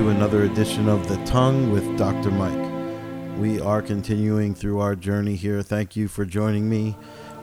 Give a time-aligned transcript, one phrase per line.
[0.00, 2.30] to another edition of The Tongue with Dr.
[2.30, 3.36] Myke.
[3.36, 5.60] We are continuing through our journey here.
[5.60, 6.96] Thank you for joining me.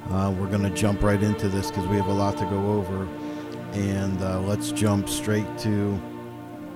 [0.10, 2.72] Uh, we're going to jump right into this because we have a lot to go
[2.72, 3.08] over.
[3.74, 6.02] And uh, let's jump straight to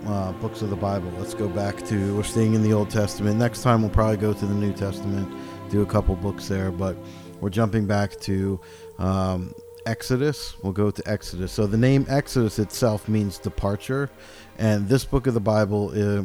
[0.05, 1.11] uh, books of the Bible.
[1.17, 3.39] Let's go back to, we're staying in the Old Testament.
[3.39, 5.33] Next time, we'll probably go to the New Testament,
[5.71, 6.95] do a couple books there, but
[7.39, 8.61] we're jumping back to
[8.99, 9.55] um,
[9.91, 10.55] Exodus.
[10.63, 11.51] We'll go to Exodus.
[11.51, 14.09] So the name Exodus itself means departure,
[14.57, 16.23] and this book of the Bible uh,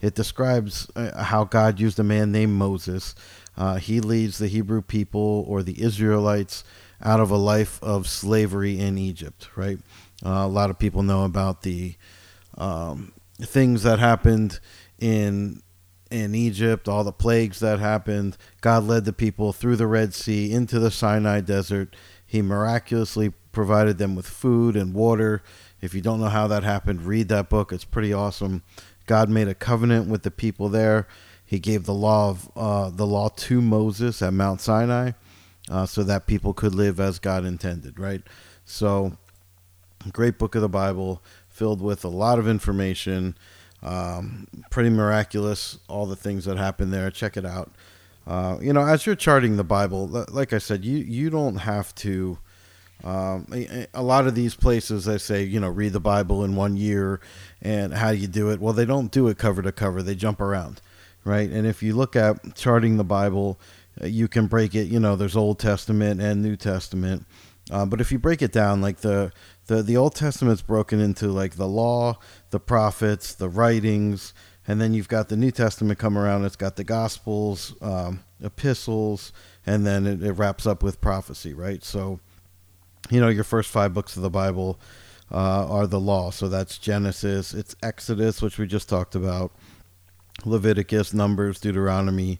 [0.00, 3.16] it describes uh, how God used a man named Moses.
[3.56, 6.62] Uh, he leads the Hebrew people or the Israelites
[7.02, 9.48] out of a life of slavery in Egypt.
[9.56, 9.80] Right.
[10.24, 11.96] Uh, a lot of people know about the
[12.56, 14.60] um, things that happened
[15.00, 15.62] in
[16.12, 18.36] in Egypt, all the plagues that happened.
[18.60, 21.96] God led the people through the Red Sea into the Sinai Desert.
[22.30, 25.42] He miraculously provided them with food and water.
[25.80, 27.72] If you don't know how that happened, read that book.
[27.72, 28.62] It's pretty awesome.
[29.06, 31.08] God made a covenant with the people there.
[31.44, 35.10] He gave the law of uh, the law to Moses at Mount Sinai,
[35.68, 37.98] uh, so that people could live as God intended.
[37.98, 38.22] Right.
[38.64, 39.16] So,
[40.12, 43.36] great book of the Bible, filled with a lot of information.
[43.82, 47.10] Um, pretty miraculous, all the things that happened there.
[47.10, 47.72] Check it out.
[48.30, 51.92] Uh, you know, as you're charting the Bible, like I said, you you don't have
[51.96, 52.38] to.
[53.02, 53.46] Um,
[53.92, 57.18] a lot of these places, they say, you know, read the Bible in one year,
[57.60, 58.60] and how do you do it?
[58.60, 60.80] Well, they don't do it cover to cover; they jump around,
[61.24, 61.50] right?
[61.50, 63.58] And if you look at charting the Bible,
[64.00, 64.86] uh, you can break it.
[64.86, 67.26] You know, there's Old Testament and New Testament,
[67.68, 69.32] uh, but if you break it down, like the
[69.66, 72.16] the the Old Testament's broken into like the law,
[72.50, 74.34] the prophets, the writings,
[74.70, 76.44] and then you've got the New Testament come around.
[76.44, 79.32] It's got the Gospels, um, epistles,
[79.66, 81.82] and then it, it, wraps up with prophecy, right?
[81.82, 82.20] So,
[83.10, 84.78] you know, your first five books of the Bible
[85.32, 86.30] uh, are the law.
[86.30, 89.50] So that's Genesis, it's Exodus, which we just talked about,
[90.44, 92.38] Leviticus, Numbers, Deuteronomy.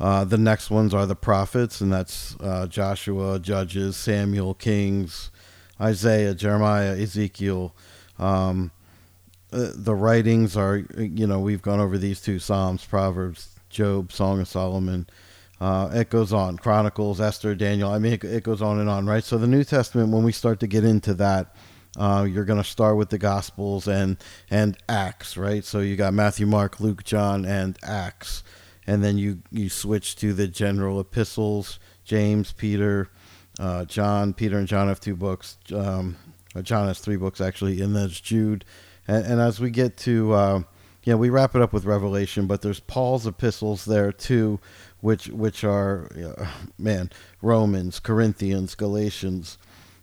[0.00, 5.30] Uh, the next ones are the prophets, and that's uh, Joshua, Judges, Samuel, Kings,
[5.80, 7.72] Isaiah, Jeremiah, Ezekiel.
[8.18, 8.72] Um,
[9.52, 14.40] uh, the writings are, you know, we've gone over these two Psalms, Proverbs, Job, Song
[14.40, 15.06] of Solomon.
[15.60, 17.90] Uh, it goes on, Chronicles, Esther, Daniel.
[17.90, 19.24] I mean, it, it, goes on and on, right?
[19.24, 21.54] So the New Testament, when we start to get into that,
[21.96, 24.18] uh, you're going to start with the Gospels and
[24.50, 25.64] and Acts, right?
[25.64, 28.44] So you got Matthew, Mark, Luke, John, and Acts,
[28.86, 33.10] and then you you switch to the general epistles, James, Peter,
[33.58, 34.32] uh, John.
[34.32, 35.56] Peter and John have two books.
[35.74, 36.16] Um,
[36.62, 38.64] John has three books actually, and there's Jude
[39.08, 40.62] and, and as we get to, uh,
[41.02, 44.60] you know, we wrap it up with Revelation, but there's Paul's epistles there too,
[45.00, 46.08] which which are,
[46.78, 47.10] man,
[47.40, 49.56] Romans, Corinthians, Galatians,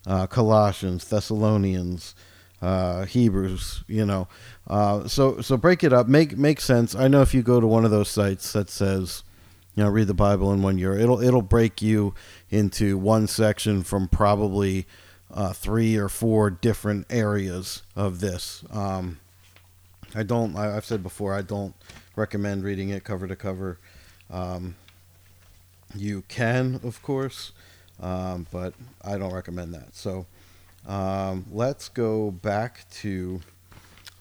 [0.08, 2.16] uh, Colossians, Thessalonians,
[2.62, 3.84] uh, Hebrews.
[3.88, 4.28] You know,
[4.68, 6.96] uh, so so break it up, make make sense.
[6.96, 9.24] I know if you go to one of those sites that says,
[9.76, 12.16] you know, read the Bible in one year, it'll it'll break you
[12.50, 14.88] into one section from probably
[15.36, 18.64] uh, three or four different areas of this.
[18.72, 19.20] Um,
[20.16, 20.56] I don't.
[20.56, 21.34] I, have said before.
[21.34, 21.76] I don't
[22.16, 23.78] recommend reading it cover to cover.
[24.32, 24.76] Um,
[25.94, 27.52] you can, of course,
[28.02, 28.74] um, but
[29.04, 29.94] I don't recommend that.
[29.94, 30.26] So
[30.88, 33.42] um, let's go back to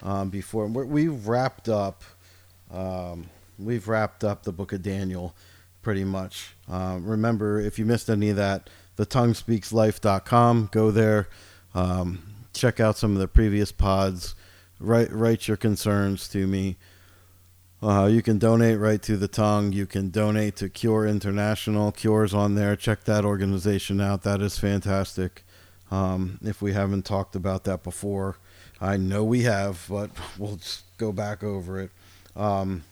[0.02, 2.02] um, before we have wrapped up.
[2.72, 5.32] Um, we've wrapped up the book of Daniel
[5.80, 6.54] pretty much.
[6.68, 10.68] remember, if you missed any of that thetonguespeakslife.com.
[10.72, 11.28] Go there,
[11.74, 12.22] um,
[12.52, 14.34] check out some of the previous pods.
[14.80, 16.76] Write write your concerns to me.
[17.82, 19.72] Uh, you can donate right to the tongue.
[19.72, 21.92] You can donate to Cure International.
[21.92, 22.76] Cure's on there.
[22.76, 24.22] Check that organization out.
[24.22, 25.44] That is fantastic.
[25.90, 28.38] Um, if we haven't talked about that before,
[28.80, 31.90] I know we have, but we'll just go back over it.
[32.34, 32.84] Um,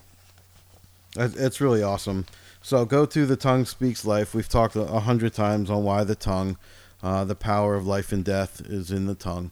[1.16, 2.26] it's really awesome.
[2.62, 4.34] So go to the tongue speaks life.
[4.34, 6.56] We've talked a hundred times on why the tongue,
[7.02, 9.50] uh, the power of life and death is in the tongue.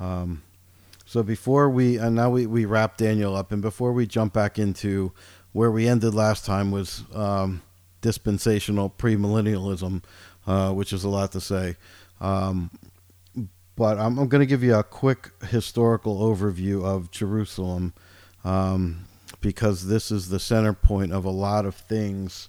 [0.00, 0.42] Um,
[1.04, 4.58] so before we and now we we wrap Daniel up, and before we jump back
[4.58, 5.12] into
[5.52, 7.62] where we ended last time was um,
[8.00, 10.02] dispensational premillennialism,
[10.46, 11.76] uh, which is a lot to say.
[12.20, 12.70] Um,
[13.76, 17.92] but I'm, I'm going to give you a quick historical overview of Jerusalem.
[18.44, 19.04] Um,
[19.40, 22.48] because this is the center point of a lot of things,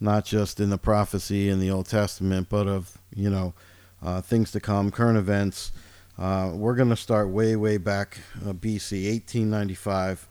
[0.00, 3.54] not just in the prophecy in the Old Testament, but of, you know,
[4.02, 5.72] uh, things to come, current events.
[6.18, 10.28] Uh, we're going to start way, way back uh, BC, 1895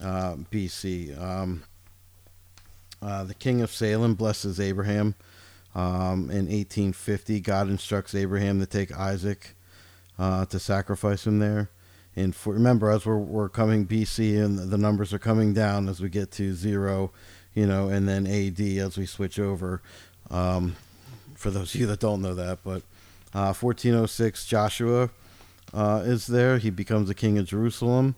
[0.00, 1.20] uh, BC.
[1.20, 1.62] Um,
[3.00, 5.14] uh, the king of Salem blesses Abraham
[5.74, 7.40] um, in 1850.
[7.40, 9.54] God instructs Abraham to take Isaac
[10.18, 11.70] uh, to sacrifice him there.
[12.18, 16.00] In for, remember as we're, we're coming BC and the numbers are coming down as
[16.00, 17.12] we get to zero,
[17.54, 19.80] you know, and then AD as we switch over.
[20.30, 20.76] Um,
[21.34, 22.82] for those of you that don't know that, but
[23.32, 25.10] uh, 1406 Joshua
[25.72, 26.58] uh, is there.
[26.58, 28.16] He becomes the king of Jerusalem.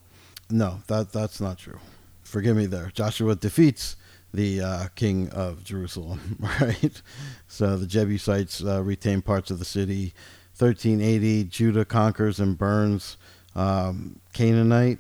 [0.48, 1.78] No, that that's not true.
[2.22, 2.90] Forgive me there.
[2.94, 3.96] Joshua defeats
[4.32, 7.02] the uh, king of Jerusalem, right?
[7.48, 10.14] So the Jebusites uh, retain parts of the city.
[10.56, 13.16] 1380, Judah conquers and burns
[13.54, 14.98] um, Canaanite.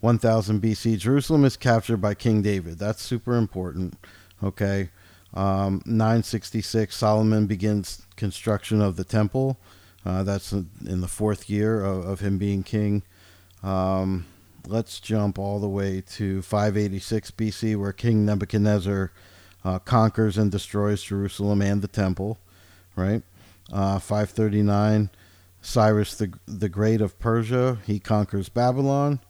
[0.00, 2.78] 1000 BC, Jerusalem is captured by King David.
[2.78, 3.94] That's super important.
[4.42, 4.90] Okay.
[5.32, 9.58] Um, 966, Solomon begins construction of the temple.
[10.04, 13.02] Uh, that's in the fourth year of, of him being king.
[13.62, 14.26] Um,
[14.66, 19.10] let's jump all the way to 586 BC, where King Nebuchadnezzar
[19.64, 22.38] uh, conquers and destroys Jerusalem and the temple.
[22.94, 23.22] Right.
[23.72, 25.08] Uh, 539,
[25.64, 29.20] Cyrus the the Great of Persia, he conquers Babylon.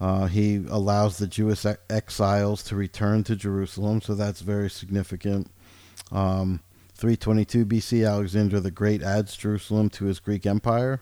[0.00, 5.50] Uh, he allows the Jewish exiles to return to Jerusalem, so that's very significant.
[6.12, 6.60] Um,
[6.94, 11.00] 322 BC, Alexander the Great adds Jerusalem to his Greek Empire.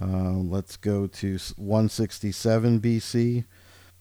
[0.00, 3.44] Uh, let's go to 167 BC.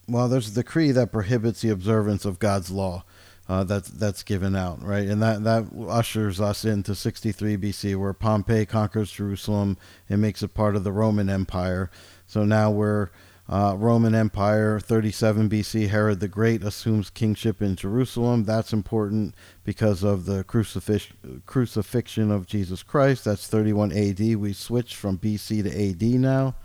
[0.08, 3.04] Well, there's a decree that prohibits the observance of God's law
[3.50, 5.08] uh, that's that's given out, right?
[5.08, 9.78] And that that ushers us into 63 BC, where Pompey conquers Jerusalem
[10.10, 11.90] and makes it part of the Roman Empire.
[12.26, 13.10] So now we're
[13.50, 18.44] uh, Roman Empire, 37 BC, Herod the Great assumes kingship in Jerusalem.
[18.44, 21.14] That's important because of the crucifix-
[21.46, 23.24] crucifixion of Jesus Christ.
[23.24, 24.20] That's 31 AD.
[24.36, 26.56] We switch from BC to AD now.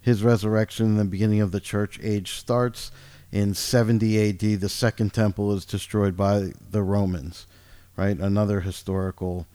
[0.00, 2.90] His resurrection, the beginning of the church age starts.
[3.34, 7.48] In 70 AD, the second temple is destroyed by the Romans,
[7.96, 8.16] right?
[8.16, 9.48] Another historical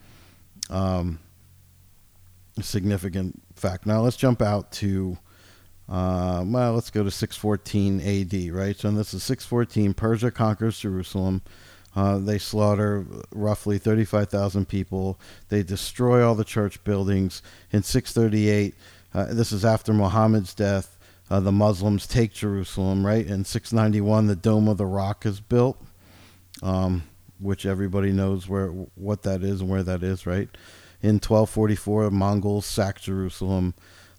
[0.70, 1.20] um,
[2.62, 3.86] significant fact.
[3.86, 5.18] Now let's jump out to
[5.88, 8.78] uh, well, let's go to 614 AD, right?
[8.78, 9.94] So this is 614.
[9.94, 11.42] Persia conquers Jerusalem.
[11.96, 15.18] Uh, they slaughter roughly 35,000 people.
[15.48, 17.42] They destroy all the church buildings.
[17.72, 18.76] In 638,
[19.14, 20.99] uh, this is after Muhammad's death,
[21.30, 23.26] uh, the Muslims take Jerusalem, right?
[23.26, 25.82] In 691, the Dome of the Rock is built,
[26.64, 27.04] um,
[27.40, 30.50] which everybody knows where what that is and where that is, right?
[31.02, 33.74] In 1244, Mongols sack Jerusalem.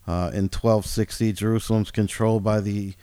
[0.07, 2.95] Uh, in 1260, Jerusalem's controlled by the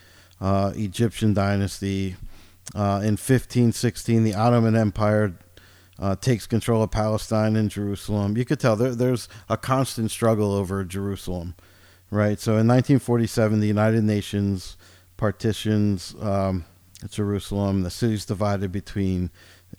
[0.42, 2.16] uh, Egyptian dynasty.
[2.76, 5.38] Uh, in 1516, the Ottoman Empire
[6.00, 8.38] uh, takes control of Palestine and Jerusalem.
[8.38, 11.56] You could tell there, there's a constant struggle over Jerusalem,
[12.10, 12.40] right?
[12.40, 14.78] So in 1947, the United Nations
[15.18, 16.66] partitions um,
[17.10, 17.84] Jerusalem.
[17.84, 19.32] The city's divided between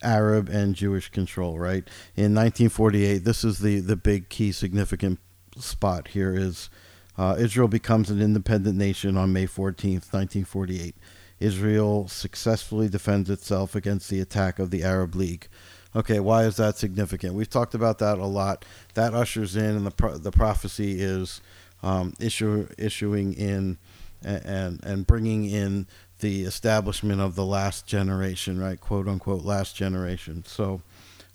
[0.03, 1.89] Arab and Jewish control, right?
[2.15, 5.19] In 1948, this is the, the big key significant
[5.57, 6.71] spot here is
[7.17, 10.95] uh, Israel becomes an independent nation on May 14th, 1948.
[11.41, 15.49] Israel successfully defends itself against the attack of the Arab League.
[15.97, 17.35] Okay, why is that significant?
[17.35, 18.65] We've talked about that a lot.
[18.95, 21.41] That ushers in, and the pro- the prophecy is
[21.83, 23.79] um, issue, issuing in
[24.23, 25.87] and and bringing in
[26.21, 28.81] the establishment of the last generation, right?
[28.81, 30.45] "Quote unquote" last generation.
[30.47, 30.83] So,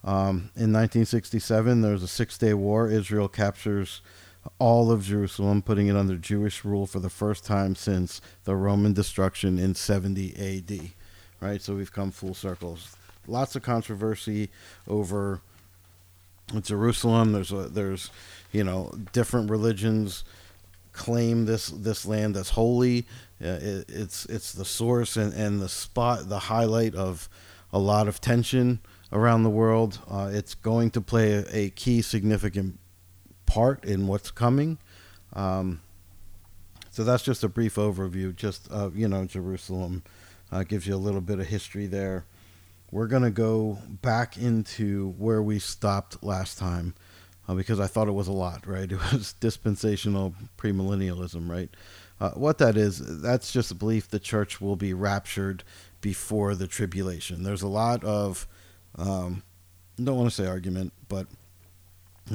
[0.04, 2.90] um, in 1967, there was a six-day war.
[2.90, 4.02] Israel captures
[4.60, 8.94] all of Jerusalem, putting it under Jewish rule for the first time since the Roman
[8.94, 10.92] destruction in 70 AD.
[11.40, 12.96] Right, so we've come full circles.
[13.28, 14.50] Lots of controversy
[14.88, 15.42] over
[16.62, 17.32] Jerusalem.
[17.32, 18.10] There's a, there's
[18.54, 20.24] you know different religions
[20.94, 23.06] claim this this land as holy.
[23.44, 27.28] Uh, it, it's it's the source and, and the spot, the highlight of
[27.74, 28.80] a lot of tension
[29.12, 30.00] around the world.
[30.10, 32.80] Uh, it's going to play a, a key significant
[33.46, 34.78] part in what's coming.
[35.34, 35.82] Um,
[36.92, 40.04] so that's just a brief overview, just of you know Jerusalem.
[40.52, 42.26] Uh, gives you a little bit of history there.
[42.92, 46.94] We're gonna go back into where we stopped last time,
[47.48, 48.92] uh, because I thought it was a lot, right?
[48.92, 51.70] It was dispensational premillennialism, right?
[52.20, 55.64] Uh, what that is, that's just a belief the church will be raptured
[56.02, 57.44] before the tribulation.
[57.44, 58.48] There's a lot of,
[58.96, 59.44] um,
[60.02, 61.28] don't want to say argument, but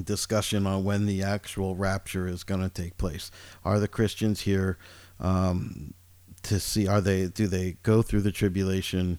[0.05, 3.31] discussion on when the actual rapture is going to take place.
[3.65, 4.79] Are the Christians here
[5.21, 5.95] um,
[6.43, 6.87] to see?
[6.87, 7.27] Are they?
[7.29, 9.19] Do they go through the tribulation?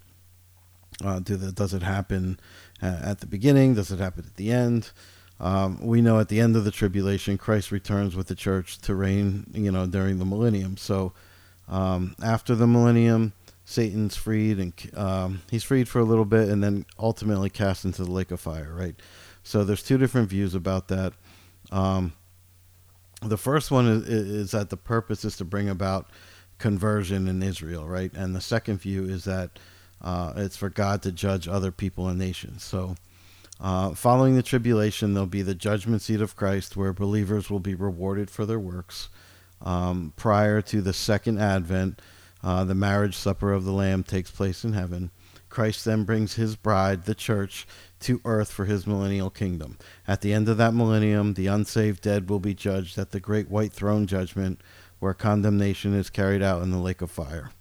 [1.03, 2.39] Uh, do the, does it happen
[2.81, 3.75] uh, at the beginning?
[3.75, 4.91] Does it happen at the end?
[5.39, 8.95] Um, we know at the end of the tribulation, Christ returns with the church to
[8.95, 9.45] reign.
[9.53, 10.77] You know, during the millennium.
[10.77, 11.13] So
[11.67, 13.33] um, after the millennium,
[13.65, 18.03] Satan's freed, and um, he's freed for a little bit, and then ultimately cast into
[18.03, 18.73] the lake of fire.
[18.73, 18.95] Right.
[19.43, 21.13] So there's two different views about that.
[21.71, 22.13] Um,
[23.21, 26.09] the first one is, is that the purpose is to bring about
[26.57, 28.13] conversion in Israel, right?
[28.13, 29.59] And the second view is that
[30.01, 32.63] uh, it's for God to judge other people and nations.
[32.63, 32.95] So,
[33.59, 37.75] uh, following the tribulation, there'll be the judgment seat of Christ where believers will be
[37.75, 39.09] rewarded for their works.
[39.61, 42.01] Um, prior to the second advent,
[42.41, 45.11] uh, the marriage supper of the Lamb takes place in heaven.
[45.49, 47.67] Christ then brings his bride, the church,
[48.01, 49.77] to earth for his millennial kingdom.
[50.07, 53.49] At the end of that millennium, the unsaved dead will be judged at the great
[53.49, 54.61] white throne judgment,
[54.99, 57.51] where condemnation is carried out in the lake of fire.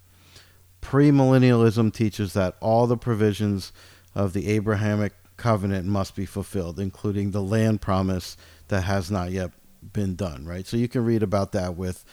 [0.80, 3.72] Premillennialism teaches that all the provisions
[4.14, 8.36] of the Abrahamic covenant must be fulfilled, including the land promise
[8.68, 9.52] that has not yet
[9.92, 10.66] been done, right?
[10.66, 12.04] So you can read about that with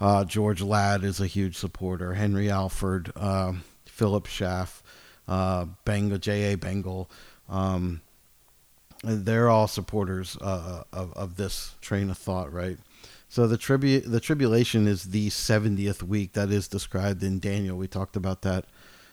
[0.00, 3.54] uh, George Ladd is a huge supporter, Henry Alford, uh,
[3.86, 4.82] Philip Schaff,
[5.28, 6.56] uh, Bengel, J.A.
[6.56, 7.08] Bengel.
[7.48, 8.02] Um,
[9.04, 12.78] they're all supporters uh, of, of this train of thought, right?
[13.28, 17.78] So the tribu- the tribulation is the 70th week that is described in Daniel.
[17.78, 18.66] We talked about that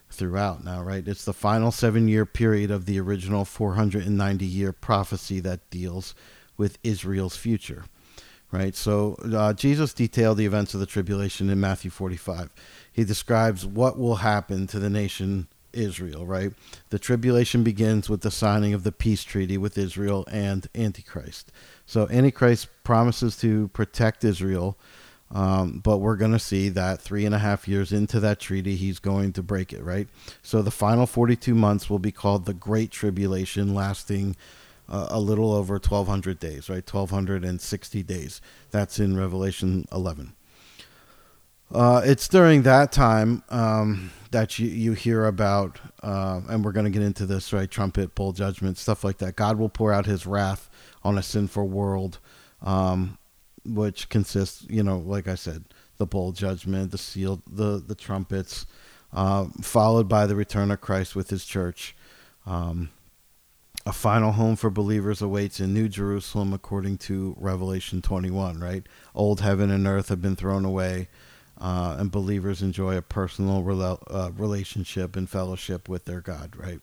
[0.10, 1.08] throughout now, right?
[1.08, 6.16] It's the final seven year period of the original 490 year prophecy that deals
[6.58, 7.86] with Israel's future,
[8.52, 8.76] right?
[8.76, 12.54] So uh, Jesus detailed the events of the tribulation in Matthew 45.
[12.92, 16.52] He describes what will happen to the nation Israel, right?
[16.90, 21.52] The tribulation begins with the signing of the peace treaty with Israel and Antichrist.
[21.86, 24.78] So Antichrist promises to protect Israel
[25.32, 28.76] um, but we're going to see that three and a half years into that treaty,
[28.76, 30.08] he's going to break it, right?
[30.42, 34.36] So the final 42 months will be called the Great Tribulation, lasting
[34.88, 36.94] uh, a little over 1,200 days, right?
[36.94, 38.42] 1,260 days.
[38.72, 40.34] That's in Revelation 11.
[41.72, 46.86] Uh, it's during that time um, that you, you hear about, uh, and we're going
[46.86, 47.70] to get into this, right?
[47.70, 49.36] Trumpet, bowl judgment, stuff like that.
[49.36, 50.68] God will pour out his wrath
[51.04, 52.18] on a sinful world.
[52.64, 53.19] Um,
[53.66, 55.66] which consists, you know, like I said,
[55.98, 58.66] the bowl judgment, the seal, the the trumpets,
[59.14, 61.96] uh, followed by the return of Christ with His church.
[62.46, 62.90] Um,
[63.86, 68.60] a final home for believers awaits in New Jerusalem, according to Revelation 21.
[68.60, 71.10] Right, old heaven and earth have been thrown away,
[71.60, 76.56] uh, and believers enjoy a personal uh, relationship and fellowship with their God.
[76.56, 76.80] Right,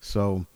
[0.00, 0.46] so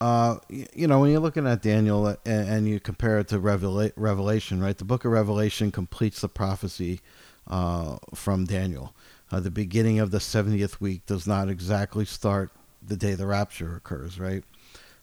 [0.00, 3.92] uh, you know, when you're looking at Daniel and, and you compare it to Revela-
[3.96, 4.76] Revelation, right?
[4.76, 7.00] The book of Revelation completes the prophecy
[7.46, 8.94] uh, from Daniel.
[9.30, 12.50] Uh, the beginning of the 70th week does not exactly start
[12.82, 14.42] the day the rapture occurs, right?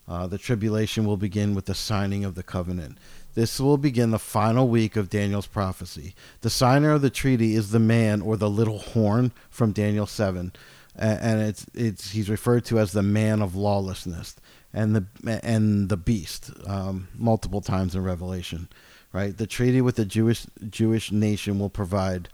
[0.07, 2.97] Uh, the tribulation will begin with the signing of the covenant.
[3.35, 6.15] This will begin the final week of Daniel's prophecy.
[6.41, 10.53] The signer of the treaty is the man or the little horn from Daniel 7,
[10.95, 14.35] and it's, it's, he's referred to as the man of lawlessness
[14.77, 18.69] and the and the beast um, multiple times in Revelation.
[19.11, 22.29] Right, the treaty with the Jewish Jewish nation will provide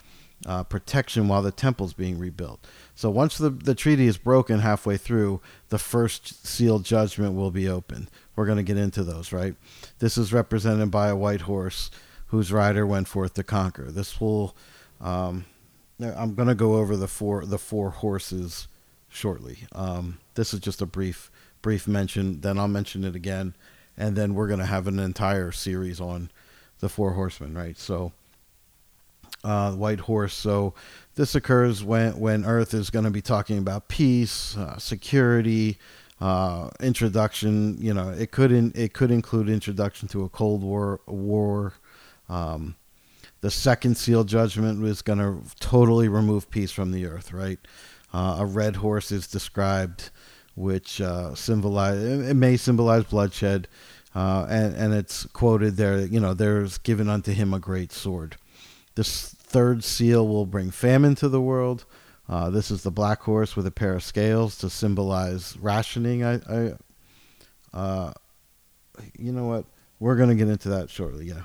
[0.46, 2.68] uh, protection while the temple is being rebuilt.
[2.96, 7.70] So once the the treaty is broken halfway through, the first seal judgment will be
[7.70, 8.10] opened.
[8.36, 9.32] We're going to get into those.
[9.32, 9.56] Right,
[10.00, 11.92] this is represented by a white horse
[12.28, 13.90] whose rider went forth to conquer.
[13.90, 14.56] This will.
[15.00, 15.46] Um,
[16.02, 18.68] I'm going to go over the four the four horses
[19.08, 19.60] shortly.
[19.72, 21.32] Um, this is just a brief
[21.64, 23.56] brief mention, then I'll mention it again,
[23.98, 26.30] and then we're going to have an entire series on
[26.80, 27.78] the four horsemen, right?
[27.80, 28.12] So,
[29.44, 30.36] uh, white horse.
[30.36, 30.76] So,
[31.16, 35.80] this occurs when when Earth is going to be talking about peace, uh, security,
[36.22, 37.78] uh, introduction.
[37.80, 41.74] You know, it could in, it could include introduction to a Cold War war.
[42.30, 42.76] Um,
[43.42, 47.60] the second seal judgment was going to totally remove peace from the earth, right?
[48.14, 50.12] Uh, a red horse is described
[50.56, 53.68] which uh, symbolize it may symbolize bloodshed,
[54.16, 56.02] uh, and and it's quoted there.
[56.02, 58.38] You know, there's given unto him a great sword.
[58.96, 61.86] This third seal will bring famine to the world.
[62.30, 66.24] Uh, this is the black horse with a pair of scales to symbolize rationing.
[66.24, 66.74] I, I
[67.74, 68.14] uh,
[69.18, 69.66] you know what?
[70.00, 71.26] We're to get into that shortly.
[71.26, 71.44] Yeah.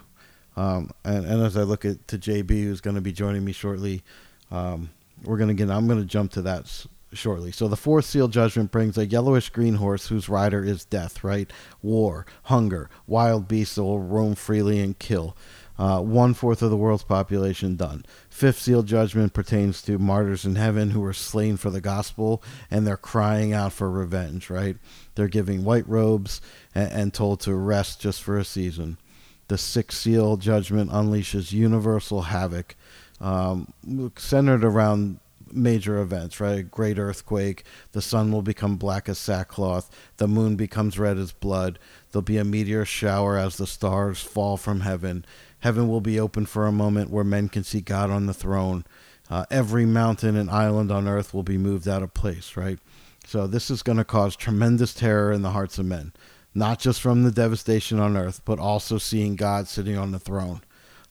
[0.57, 3.53] Um, and, and as I look at to JB, who's going to be joining me
[3.53, 4.03] shortly,
[4.51, 4.91] um,
[5.25, 5.71] we're going to get.
[5.71, 6.67] I'm going to jump to that
[7.13, 7.53] shortly.
[7.53, 11.51] So the fourth seal judgment brings a yellowish green horse whose rider is death, right?
[11.83, 15.37] War, hunger, wild beasts that will roam freely and kill.
[15.79, 18.05] Uh, one fourth of the world's population done.
[18.29, 22.85] Fifth seal judgment pertains to martyrs in heaven who were slain for the gospel and
[22.85, 24.77] they're crying out for revenge, right?
[25.15, 26.41] They're giving white robes
[26.75, 28.99] and, and told to rest just for a season.
[29.47, 32.77] The sixth seal judgment unleashes universal havoc
[33.21, 33.73] um,
[34.17, 35.21] centered around
[35.53, 36.59] major events, right?
[36.59, 41.33] A Great earthquake, the sun will become black as sackcloth, the moon becomes red as
[41.33, 41.79] blood,
[42.11, 45.25] there'll be a meteor shower as the stars fall from heaven,
[45.61, 48.85] Heaven will be open for a moment where men can see God on the throne.
[49.29, 52.79] Uh, every mountain and island on earth will be moved out of place, right?
[53.27, 56.13] So this is going to cause tremendous terror in the hearts of men,
[56.55, 60.63] not just from the devastation on earth, but also seeing God sitting on the throne.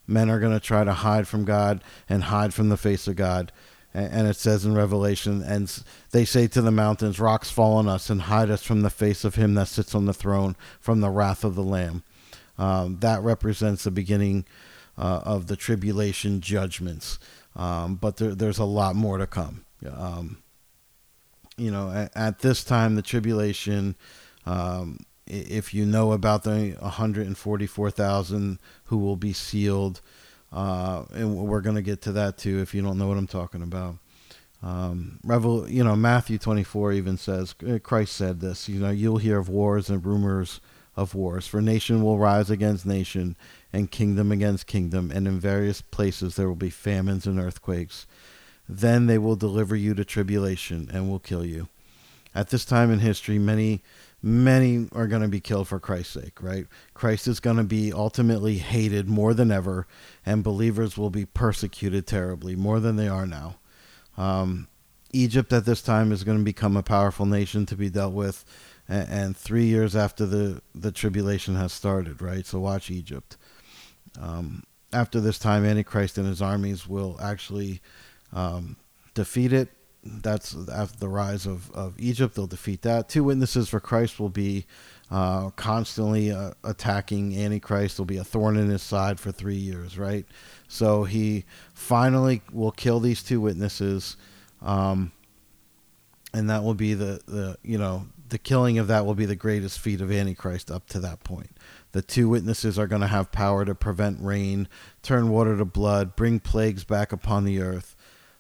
[0.08, 3.18] Men are going to try to hide from God and hide from the face of
[3.18, 3.52] God.
[3.98, 8.12] And it says in Revelation, and they say to the mountains, Rocks fall on us
[8.12, 11.10] and hide us from the face of him that sits on the throne, from the
[11.10, 12.04] wrath of the Lamb.
[12.60, 14.46] Um, that represents the beginning
[14.98, 17.18] uh, of the tribulation judgments.
[17.56, 19.66] Um, but there, there's a lot more to come.
[19.92, 20.38] Um,
[21.58, 23.96] you know, at, at, this time, the tribulation,
[24.46, 30.02] um, if you know about the 144,000 who will be sealed,
[30.52, 33.28] uh, and we're going to get to that too if you don't know what I'm
[33.28, 33.96] talking about.
[34.64, 39.18] Um, Revel, you know, Matthew 24 even says, uh, Christ said this, you know, you'll
[39.18, 40.60] hear of wars and rumors
[40.96, 43.36] of wars, for nation will rise against nation
[43.72, 48.08] and kingdom against kingdom, and in various places there will be famines and earthquakes.
[48.68, 51.70] Then they will deliver you to tribulation and will kill you.
[52.34, 53.84] At this time in history, many,
[54.22, 56.66] many are going to be killed for Christ's sake, right?
[56.94, 59.88] Christ is going to be ultimately hated more than ever,
[60.26, 63.58] and believers will be persecuted terribly, more than they are now.
[64.18, 64.68] Um,
[65.14, 68.44] Egypt at this time is going to become a powerful nation to be dealt with,
[68.90, 72.46] and, and, three years after the, the tribulation has started, right?
[72.46, 73.38] So watch Egypt.
[74.20, 77.82] Um, after this time, Antichrist and his armies will actually
[78.34, 78.78] um,
[79.14, 79.70] defeat it.
[80.22, 82.36] That's after the rise of, of Egypt.
[82.36, 83.10] They'll defeat that.
[83.10, 84.66] Two witnesses for Christ will be
[85.10, 87.98] uh, constantly uh, attacking Antichrist.
[87.98, 90.26] There'll be a thorn in his side for three years, right?
[90.68, 94.18] So he finally will kill these two witnesses,
[94.62, 95.12] um,
[96.34, 99.36] and that will be the, the you know the killing of that will be the
[99.36, 101.56] greatest feat of Antichrist up to that point.
[101.94, 104.68] The two witnesses are going to have power to prevent rain,
[105.02, 107.96] turn water to blood, bring plagues back upon the earth.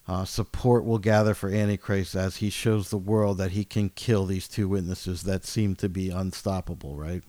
[0.08, 4.26] Uh, support will gather for Antichrist as he shows the world that he can kill
[4.26, 7.24] these two witnesses that seem to be unstoppable, right?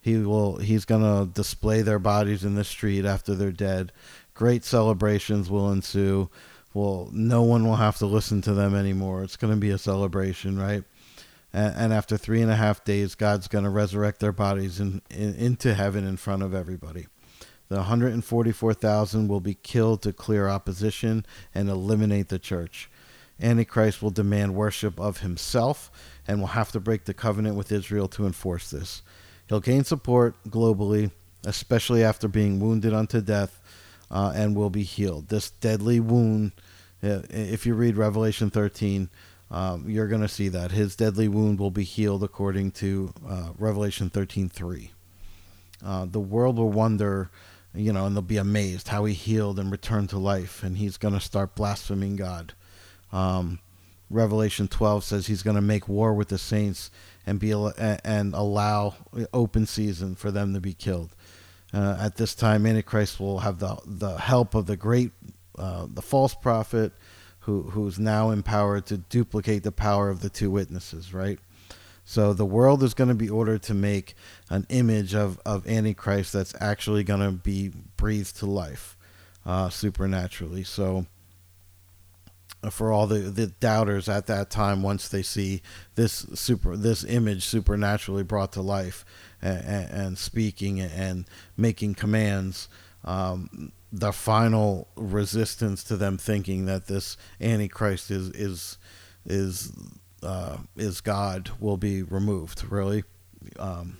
[0.00, 3.92] He will he's to display their bodies in the street after they're dead.
[4.32, 6.30] Great celebrations will ensue.
[6.72, 9.24] Well, no one will have to listen to them anymore.
[9.24, 10.84] It's to be a celebration, right?
[11.52, 15.34] And, and after three and a half days, God's to resurrect their bodies in, in,
[15.34, 17.06] into heaven in front of everybody.
[17.68, 22.88] The 144,000 will be killed to clear opposition and eliminate the church.
[23.40, 25.90] Antichrist will demand worship of himself
[26.26, 29.02] and will have to break the covenant with Israel to enforce this.
[29.48, 31.10] He'll gain support globally,
[31.44, 33.60] especially after being wounded unto death,
[34.10, 35.28] uh, and will be healed.
[35.28, 36.52] This deadly wound,
[37.02, 39.08] uh, if you read Revelation 13,
[39.50, 43.50] um, you're going to see that his deadly wound will be healed according to uh,
[43.58, 44.90] Revelation 13:3.
[45.84, 47.30] Uh, the world will wonder
[47.78, 50.96] you know, and they'll be amazed how he healed and returned to life, and he's
[50.96, 52.54] going to start blaspheming God.
[53.12, 53.60] Um,
[54.10, 56.90] Revelation 12 says he's going to make war with the saints
[57.26, 58.94] and be and allow
[59.32, 61.14] open season for them to be killed.
[61.72, 65.12] Uh, at this time, Antichrist will have the the help of the great,
[65.58, 66.92] uh, the false prophet,
[67.40, 71.12] who who's now empowered to duplicate the power of the two witnesses.
[71.12, 71.38] Right.
[72.08, 74.14] So the world is going to be ordered to make
[74.48, 78.96] an image of, of Antichrist that's actually going to be breathed to life
[79.44, 80.64] uh, supernaturally.
[80.64, 81.04] So
[82.62, 85.60] uh, for all the, the doubters at that time, once they see
[85.96, 89.04] this super this image supernaturally brought to life
[89.42, 91.26] and, and, speaking and
[91.58, 92.70] making commands,
[93.04, 98.78] um, the final resistance to them thinking that this Antichrist is is
[99.26, 99.72] is
[100.22, 102.64] uh, is God will be removed.
[102.70, 103.04] Really,
[103.58, 103.98] um,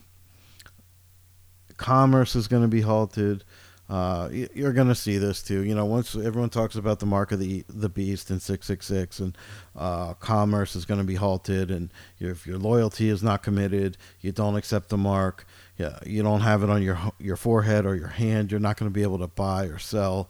[1.76, 3.44] commerce is going to be halted.
[3.88, 5.64] Uh, you're going to see this too.
[5.64, 9.38] You know, once everyone talks about the mark of the the beast in 666, and
[9.74, 14.30] uh, commerce is going to be halted, and if your loyalty is not committed, you
[14.30, 15.46] don't accept the mark.
[15.78, 18.50] Yeah, you don't have it on your your forehead or your hand.
[18.50, 20.28] You're not going to be able to buy or sell.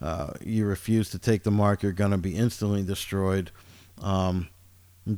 [0.00, 3.50] Uh, you refuse to take the mark, you're going to be instantly destroyed.
[4.00, 4.48] Um,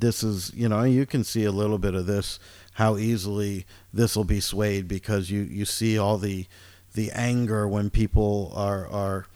[0.01, 2.39] this is you know you can see a little bit of this
[2.75, 6.47] how easily this will be swayed because you you see all the
[6.95, 9.27] the anger when people are are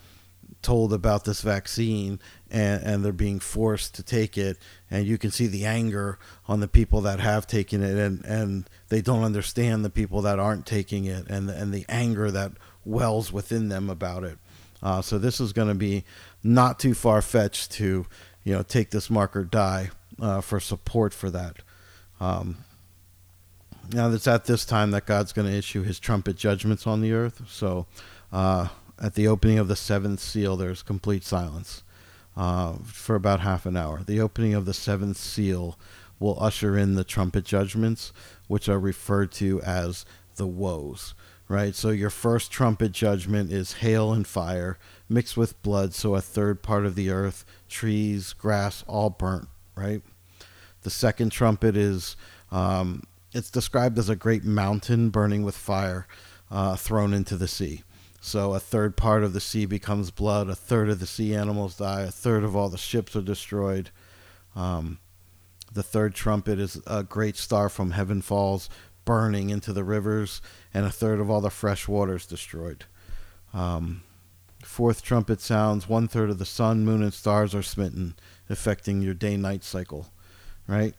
[0.66, 2.19] told about this vaccine
[2.51, 4.59] and, and they're being forced to take it.
[4.90, 8.69] And you can see the anger on the people that have taken it and, and
[8.88, 12.53] they don't understand the people that aren't taking it and and the anger that
[12.85, 14.38] wells within them about it.
[14.83, 16.05] Uh, so this is going to be
[16.42, 18.07] not too far fetched to
[18.42, 19.90] you know take this marker die
[20.21, 21.57] uh, for support for that.
[22.21, 22.59] Um,
[23.93, 27.13] now it's at this time that God's going to issue His trumpet judgments on the
[27.13, 27.43] earth.
[27.49, 27.87] So
[28.33, 28.69] uh,
[29.01, 31.83] at the opening of the seventh seal, there's complete silence
[32.37, 34.03] uh, for about half an hour.
[34.05, 35.79] The opening of the seventh seal
[36.19, 38.13] will usher in the trumpet judgments,
[38.49, 40.05] which are referred to as
[40.37, 41.15] the woes.
[41.49, 46.21] Right, so your first trumpet judgment is hail and fire mixed with blood, so a
[46.21, 49.47] third part of the earth, trees, grass, all burnt.
[49.77, 50.03] Right.
[50.83, 52.17] The second trumpet is
[52.51, 56.07] um, it's described as a great mountain burning with fire
[56.51, 57.83] uh, thrown into the sea.
[58.21, 61.77] So a third part of the sea becomes blood, a third of the sea animals
[61.77, 63.91] die, a third of all the ships are destroyed.
[64.57, 64.99] Um,
[65.73, 68.71] the third trumpet is a great star from heaven falls,
[69.05, 70.41] burning into the rivers,
[70.73, 72.85] and a third of all the fresh waters destroyed.
[73.53, 74.03] Um,
[74.65, 78.17] fourth trumpet sounds, one third of the sun, moon, and stars are smitten,
[78.49, 80.13] affecting your day night cycle.
[80.67, 80.95] Right?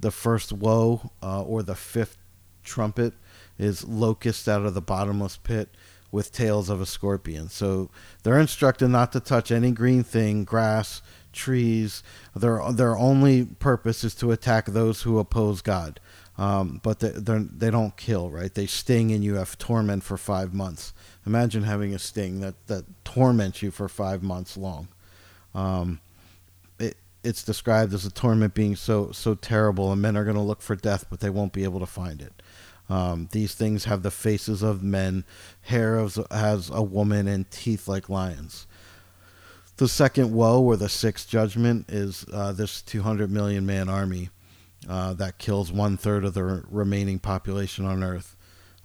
[0.00, 2.18] The first woe, uh, or the fifth
[2.64, 3.14] trumpet,
[3.58, 5.68] is locusts out of the bottomless pit
[6.10, 7.48] with tails of a scorpion.
[7.48, 7.90] So
[8.22, 11.00] they're instructed not to touch any green thing, grass,
[11.32, 12.02] trees.
[12.36, 15.98] Their their only purpose is to attack those who oppose God.
[16.38, 18.52] Um, but they they don't kill, right?
[18.52, 20.92] They sting and you have torment for five months.
[21.26, 24.88] Imagine having a sting that, that torments you for five months long.
[25.54, 26.00] Um,
[27.24, 30.62] it's described as a torment being so so terrible, and men are going to look
[30.62, 32.42] for death, but they won't be able to find it.
[32.88, 35.24] Um, these things have the faces of men,
[35.62, 38.66] hair as, as a woman, and teeth like lions.
[39.76, 44.30] The second woe, or the sixth judgment, is uh, this 200 million man army
[44.88, 48.36] uh, that kills one third of the remaining population on Earth,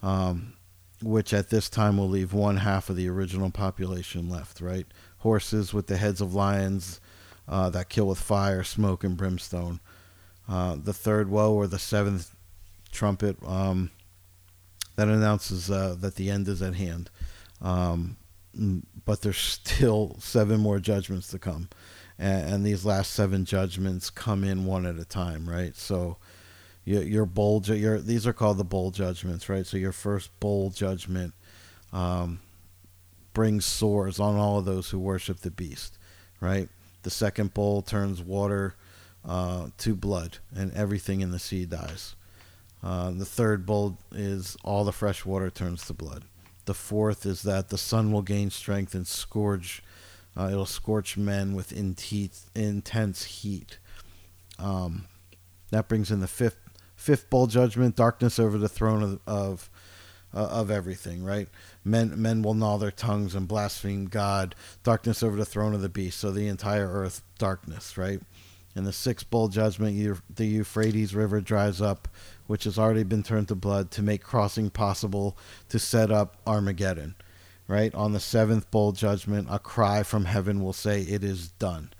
[0.02, 0.54] um,
[1.02, 4.86] which at this time will leave one half of the original population left, right?
[5.18, 7.02] Horses with the heads of lions
[7.48, 9.80] uh, that kill with fire, smoke, and brimstone.
[10.48, 12.36] Uh, the third woe, or the seventh
[12.92, 13.92] trumpet, um,
[14.96, 17.10] that announces uh, that the end is at hand.
[17.62, 18.18] Um,
[19.06, 21.70] but there's still seven more judgments to come,
[22.18, 25.76] and, and, these last seven judgments come in one at a time, right?
[25.76, 26.18] So,
[26.88, 29.66] your, your bowl, your these are called the bowl judgments, right?
[29.66, 31.34] So your first bowl judgment
[31.92, 32.40] um,
[33.34, 35.98] brings sores on all of those who worship the beast,
[36.40, 36.70] right?
[37.08, 38.76] The second bowl turns water
[39.24, 42.18] uh, to blood, and everything in the sea dies.
[42.84, 46.26] Uh, the third bowl is all the fresh water turns to blood.
[46.66, 49.82] The fourth is that the sun will gain strength and scourge.
[50.36, 53.78] Uh, it'll scorch men with intense heat.
[54.60, 55.06] Um,
[55.72, 56.60] that brings in the fifth
[56.98, 59.70] fifth bowl judgment, darkness over the throne of of,
[60.38, 61.24] uh, of everything.
[61.24, 61.50] Right?
[61.84, 64.56] Men men will gnaw their tongues and blaspheme God.
[64.84, 66.20] Darkness over the throne of the beast.
[66.20, 67.98] So the entire earth, darkness.
[67.98, 68.22] Right?
[68.76, 72.08] In the sixth bowl judgment, the Euphrates River dries up
[72.48, 75.38] which has already been turned to blood, to make crossing possible
[75.70, 77.16] to set up Armageddon.
[77.68, 77.94] Right?
[77.94, 81.92] On the seventh bowl judgment, a cry from heaven will say, It is done.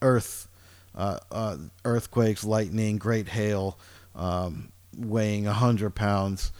[0.00, 0.46] Earth,
[0.94, 3.76] uh, uh, earthquakes, lightning, great hail,
[4.14, 6.52] um, weighing a hundred pounds.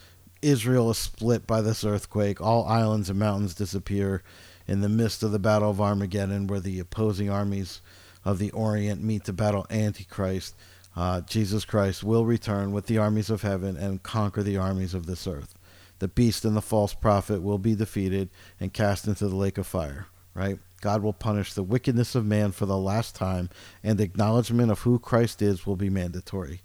[0.42, 2.40] Israel is split by this earthquake.
[2.40, 4.22] All islands and mountains disappear
[4.66, 7.80] in the midst of the Battle of Armageddon, where the opposing armies
[8.24, 10.54] of the Orient meet to battle Antichrist
[10.96, 15.06] uh, Jesus Christ will return with the armies of heaven and conquer the armies of
[15.06, 15.54] this earth.
[15.98, 19.66] The beast and the false prophet will be defeated and cast into the lake of
[19.66, 20.58] fire, right?
[20.80, 23.50] God will punish the wickedness of man for the last time,
[23.82, 26.60] and acknowledgement of who Christ is will be mandatory.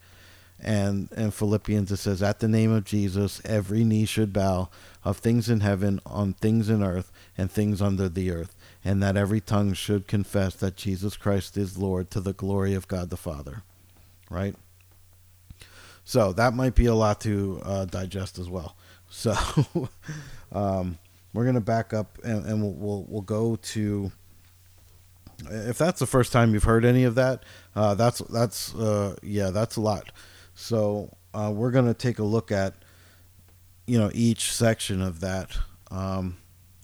[0.64, 4.70] And in Philippians it says, At the name of Jesus, every knee should bow
[5.04, 9.18] of things in heaven, on things in earth, and things under the earth, and that
[9.18, 13.18] every tongue should confess that Jesus Christ is Lord to the glory of God the
[13.18, 13.64] Father
[14.32, 14.56] right?
[16.04, 18.76] So that might be a lot to uh, digest as well.
[19.10, 19.36] So
[20.52, 20.98] um,
[21.34, 24.12] we're gonna back up and, and we'll, we'll, we'll go to.
[25.50, 27.44] If that's the first time you've heard any of that,
[27.76, 30.12] uh, that's that's uh, yeah, that's a lot.
[30.56, 32.76] So uh, we're gonna take a look at
[33.88, 35.58] you know each section of that.
[35.90, 36.38] Um,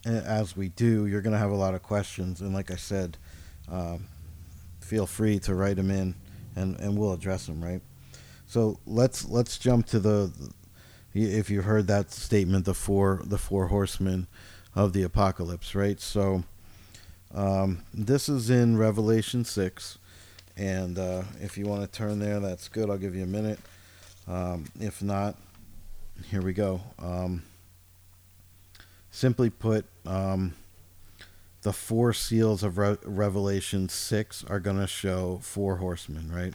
[0.04, 3.18] as we do, you're gonna have a lot of questions, and like I said,
[3.70, 4.06] um,
[4.80, 6.14] feel free to write them in
[6.58, 7.80] and and we'll address them right.
[8.46, 10.32] So let's let's jump to the
[11.14, 14.26] if you heard that statement the four the four horsemen
[14.74, 16.44] of the apocalypse right so
[17.34, 19.97] um, this is in Revelation six
[20.58, 23.58] and uh, if you want to turn there that's good I'll give you a minute
[24.26, 25.36] um, if not
[26.30, 27.42] here we go um,
[29.10, 30.54] simply put um,
[31.62, 36.54] the four seals of Re- Revelation 6 are going to show four horsemen, right?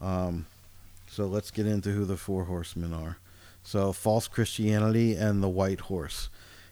[0.00, 0.46] Um,
[1.08, 3.18] so let's get into who the four horsemen are.
[3.62, 6.30] So, false Christianity and the white horse.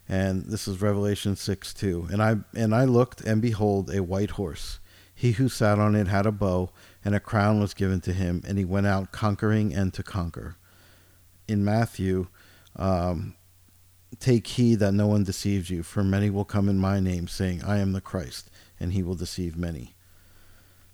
[0.09, 2.09] And this is Revelation 6 2.
[2.11, 4.79] And I, and I looked, and behold, a white horse.
[5.19, 6.71] He who sat on it had a bow,
[7.05, 10.55] and a crown was given to him, and he went out conquering and to conquer.
[11.49, 12.29] In Matthew,
[12.77, 13.35] um,
[14.21, 17.65] take heed that no one deceives you, for many will come in my name, saying,
[17.65, 19.97] I am the Christ, and he will deceive many.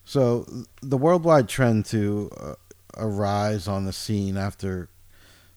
[0.07, 0.47] So,
[0.81, 2.55] the worldwide trend to uh,
[2.97, 4.89] arise on the scene after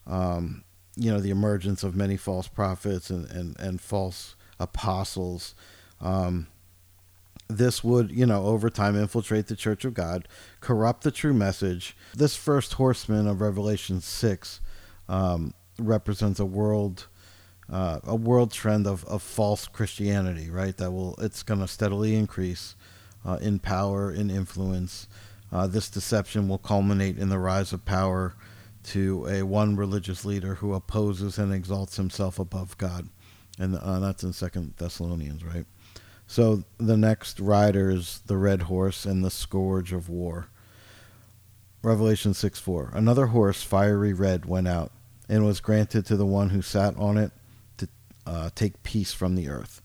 [0.06, 0.66] um,
[0.98, 5.56] you know the emergence of many false prophets and and, and false apostles
[6.02, 6.48] um,
[7.50, 10.28] this would you know over time infiltrate the church of god
[10.60, 11.96] corrupt the true message.
[12.16, 14.62] This first horseman of revelation 6
[15.08, 17.08] um, represents a world
[17.70, 20.76] uh, a world trend of, of false christianity right?
[20.78, 22.76] That will it's going to steadily increase
[23.26, 25.08] uh, in power in influence.
[25.52, 28.36] Uh, this deception will culminate in the rise of power
[28.84, 33.10] to a one religious leader who opposes and exalts himself above God,
[33.60, 35.66] and uh, that's in Second Thessalonians, right?
[36.28, 40.50] So the next rider is the red horse and the scourge of war.
[41.82, 42.92] Revelation 6 4.
[42.94, 44.92] Another horse, fiery red, went out,
[45.30, 47.32] and was granted to the one who sat on it
[47.78, 47.88] to
[48.26, 49.82] uh, take peace from the earth,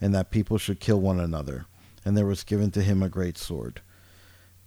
[0.00, 1.66] and that people should kill one another.
[2.04, 3.80] And there was given to him a great sword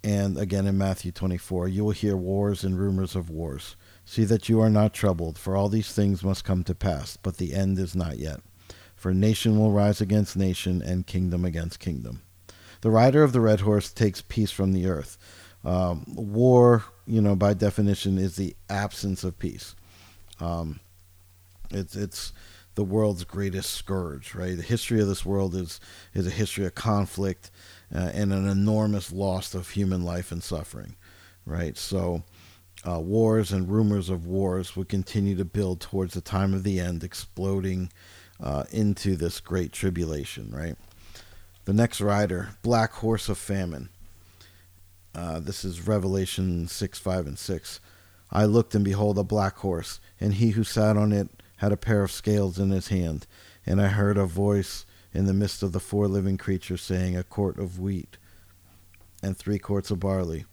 [0.04, 3.76] and again in Matthew 24, you will hear wars and rumors of wars.
[4.06, 7.38] See that you are not troubled, for all these things must come to pass, but
[7.38, 8.40] the end is not yet.
[9.00, 12.22] For nation will rise against nation, and kingdom against kingdom.
[12.82, 15.18] The rider of the red horse takes peace from the earth.
[15.64, 19.74] Um, war, you know, by definition, is the absence of peace.
[20.42, 20.82] Um,
[21.72, 22.34] it's it's
[22.76, 24.58] the world's greatest scourge, right?
[24.58, 25.80] The history of this world is
[26.14, 27.52] is a history of conflict
[27.96, 30.98] uh, and an enormous loss of human life and suffering,
[31.46, 31.78] right?
[31.78, 32.24] So,
[32.86, 36.82] uh, wars and rumors of wars would continue to build towards the time of the
[36.82, 37.92] end, exploding
[38.42, 40.76] uh, into this great tribulation, right?
[41.66, 43.90] The next rider, Black Horse of Famine.
[45.14, 47.80] Uh, this is Revelation 6, 5, and 6.
[48.32, 51.78] I looked, and behold, a black horse, and he who sat on it had a
[51.78, 53.26] pair of scales in his hand.
[53.66, 57.24] And I heard a voice in the midst of the four living creatures, saying, A
[57.24, 58.18] quart of wheat
[59.22, 60.46] and three quarts of barley,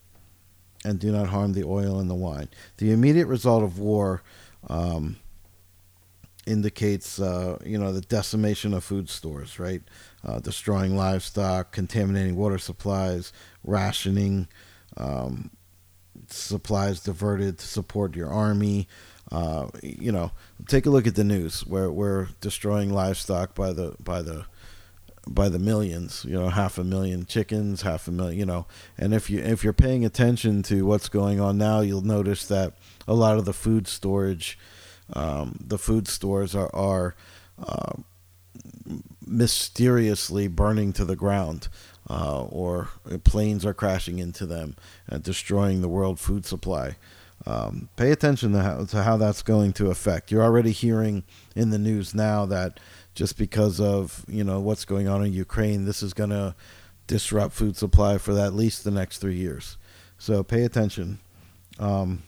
[0.84, 2.48] and do not harm the oil and the wine.
[2.78, 4.22] The immediate result of war
[4.68, 5.16] um,
[6.46, 9.82] indicates, uh, you know, the decimation of food stores, right?
[10.24, 13.32] Uh, destroying livestock, contaminating water supplies,
[13.64, 14.48] rationing,
[14.96, 15.50] um,
[16.28, 18.88] supplies diverted to support your army,
[19.32, 20.30] uh, you know,
[20.68, 24.44] take a look at the news where we're destroying livestock by the by the
[25.26, 26.24] by the millions.
[26.24, 28.38] You know, half a million chickens, half a million.
[28.38, 32.02] You know, and if you if you're paying attention to what's going on now, you'll
[32.02, 32.74] notice that
[33.08, 34.58] a lot of the food storage,
[35.12, 37.14] um, the food stores are are
[37.58, 37.94] uh,
[39.26, 41.68] mysteriously burning to the ground.
[42.08, 42.88] Uh, or
[43.24, 44.76] planes are crashing into them
[45.08, 46.94] and destroying the world food supply.
[47.44, 50.30] Um, pay attention to how, to how that's going to affect.
[50.30, 51.24] You're already hearing
[51.56, 52.78] in the news now that
[53.14, 56.54] just because of you know what's going on in Ukraine, this is going to
[57.06, 59.76] disrupt food supply for at least the next three years.
[60.18, 61.18] So pay attention.
[61.78, 62.22] Um,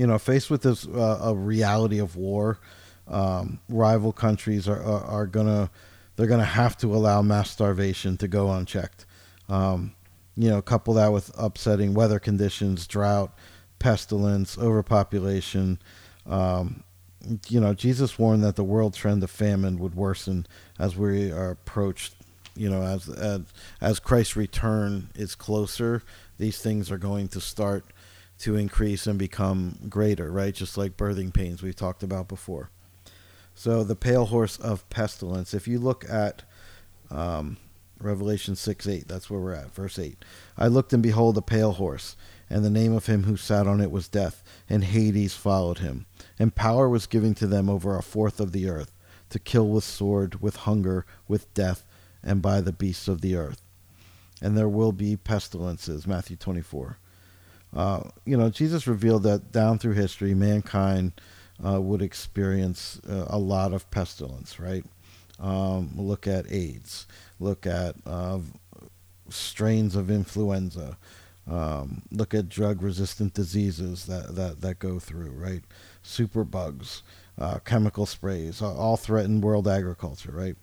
[0.00, 2.58] you know, faced with this uh, a reality of war,
[3.06, 5.70] um, rival countries are, are, are, gonna
[6.16, 9.04] they're gonna have to allow mass starvation to go unchecked.
[9.50, 9.92] Um,
[10.38, 13.36] you know, couple that with upsetting weather conditions, drought,
[13.78, 15.78] pestilence, overpopulation.
[16.26, 16.82] Um,
[17.50, 20.46] you know, Jesus warned that the world trend of famine would worsen
[20.78, 22.14] as we are approached.
[22.56, 23.42] You know, as as
[23.82, 26.02] as Christ's return is closer,
[26.38, 27.84] these things are going to start
[28.40, 30.54] to increase and become greater, right?
[30.54, 32.70] Just like birthing pains we've talked about before.
[33.54, 35.54] So the pale horse of pestilence.
[35.54, 36.42] If you look at
[37.10, 37.56] um,
[38.00, 40.24] Revelation six eight, that's where we're at, verse eight.
[40.56, 42.16] I looked and behold a pale horse
[42.50, 46.06] and the name of him who sat on it was Death, and Hades followed him.
[46.36, 48.92] And power was given to them over a fourth of the earth,
[49.30, 51.84] to kill with sword, with hunger, with death,
[52.24, 53.62] and by the beasts of the earth.
[54.42, 56.98] And there will be pestilences, Matthew 24.
[57.74, 61.12] Uh, you know, Jesus revealed that down through history, mankind
[61.64, 64.84] uh, would experience uh, a lot of pestilence, right?
[65.38, 67.06] Um, look at AIDS,
[67.38, 68.40] look at uh,
[69.28, 70.98] strains of influenza,
[71.48, 75.62] um, look at drug resistant diseases that, that, that go through, right?
[76.04, 77.02] Superbugs,
[77.38, 80.56] uh, chemical sprays, all threaten world agriculture, right?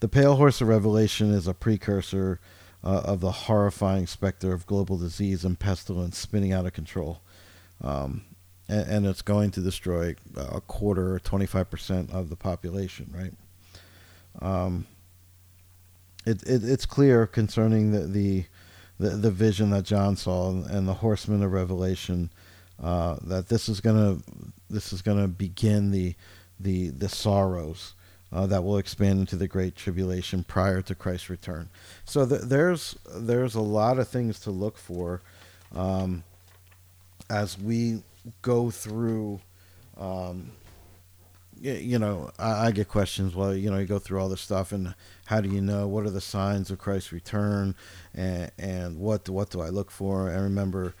[0.00, 2.40] The Pale Horse of Revelation is a precursor
[2.84, 7.20] uh, of the horrifying specter of global disease and pestilence spinning out of control.
[7.82, 8.22] Um,
[8.68, 13.32] and, and, it's going to destroy a quarter or 25% of the population, right?
[14.40, 14.86] um,
[16.24, 18.44] it, it it's clear concerning the, the
[18.98, 22.30] the the vision that John saw and the horsemen of Revelation
[22.82, 24.18] uh, that this is gonna
[24.70, 26.14] this is gonna begin the
[26.60, 27.94] the the sorrows
[28.32, 31.68] uh, that will expand into the great tribulation prior to Christ's return.
[32.04, 35.20] So th- there's there's a lot of things to look for
[35.74, 36.24] um,
[37.28, 38.02] as we
[38.40, 39.40] go through.
[39.98, 40.52] Um,
[41.60, 43.36] you know, I, I, get questions.
[43.36, 45.86] Well, you know, you go through all this stuff, and how do you know?
[45.86, 47.76] What are the signs of Christ's return,
[48.14, 50.28] and and what what do I look for?
[50.28, 50.94] I remember,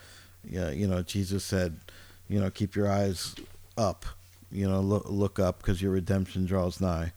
[0.48, 1.80] yeah, you know, Jesus said,
[2.28, 3.34] you know, keep your eyes
[3.76, 4.06] up,
[4.52, 7.12] you know, look look up because your redemption draws nigh.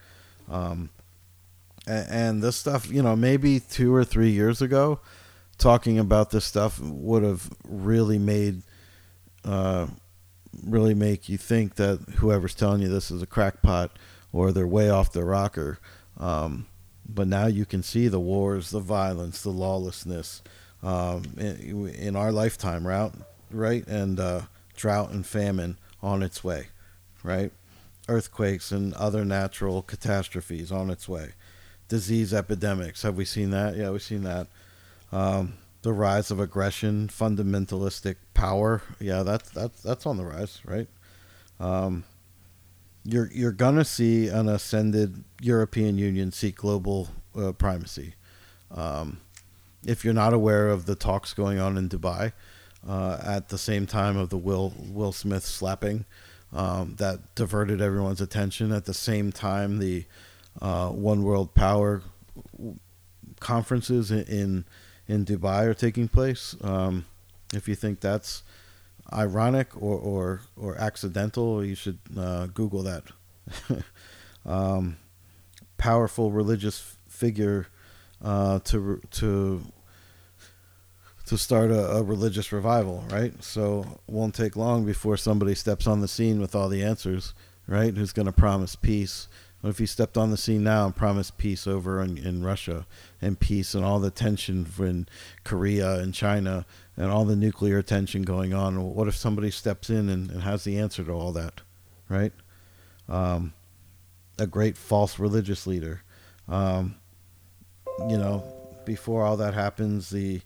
[0.50, 0.90] Um,
[1.88, 5.00] and, and this stuff, you know, maybe two or three years ago,
[5.58, 8.62] talking about this stuff would have really made.
[9.44, 9.88] Uh,
[10.64, 13.92] really make you think that whoever's telling you this is a crackpot
[14.32, 15.80] or they're way off their rocker.
[16.18, 16.68] Um,
[17.08, 20.42] but now you can see the wars, the violence, the lawlessness
[20.82, 23.12] um, in, in, our lifetime, right?
[23.52, 24.42] Right, and uh,
[24.76, 26.68] drought and famine on its way,
[27.26, 27.52] right?
[28.08, 31.32] Earthquakes and other natural catastrophes on its way.
[31.88, 33.02] Disease epidemics.
[33.02, 33.76] Have we seen that?
[33.76, 34.48] Yeah, we've seen that.
[35.12, 38.82] Um, the rise of aggression, fundamentalistic power.
[39.00, 40.88] Yeah, that's that's that's on the rise, right?
[41.60, 42.04] Um,
[43.04, 48.16] you're you're gonna see an ascended European Union seek global uh, primacy.
[48.72, 49.22] Um,
[49.86, 52.34] if you're not aware of the talks going on in Dubai,
[52.88, 56.06] uh, at the same time of the Will Will Smith slapping,
[56.56, 58.72] um, that diverted everyone's attention.
[58.72, 60.06] At the same time, the
[60.62, 62.02] uh, One World Power
[63.40, 64.66] conferences in
[65.08, 66.56] in Dubai are taking place.
[66.62, 67.06] Um,
[67.54, 68.44] if you think that's
[69.14, 73.04] ironic or, or, or accidental, you should uh, Google that.
[74.46, 74.98] um,
[75.78, 77.68] powerful religious figure
[78.24, 79.62] uh, to to
[81.26, 83.44] to start a, a, religious revival, right?
[83.44, 87.34] So won't take long before somebody steps on the scene with all the answers,
[87.68, 87.96] right?
[87.96, 89.28] Who's going to promise peace,
[89.66, 92.86] what if he stepped on the scene now and promised peace over in, in Russia
[93.20, 95.08] and peace and all the tension in
[95.44, 98.94] Korea and China and all the nuclear tension going on?
[98.94, 101.62] What if somebody steps in and, and has the answer to all that,
[102.08, 102.32] right?
[103.10, 103.54] Um,
[104.38, 106.04] a great false religious leader.
[106.48, 106.98] Um,
[108.08, 108.44] you know,
[108.86, 110.42] before all that happens, the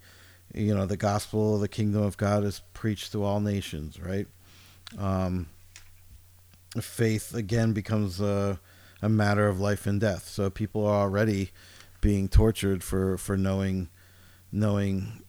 [0.53, 4.27] you know the gospel of the kingdom of God is preached to all nations, right?
[4.97, 5.47] Um,
[6.79, 8.59] faith again becomes a
[9.01, 10.27] a matter of life and death.
[10.27, 11.51] So people are already
[12.01, 13.89] being tortured for for knowing
[14.51, 15.23] knowing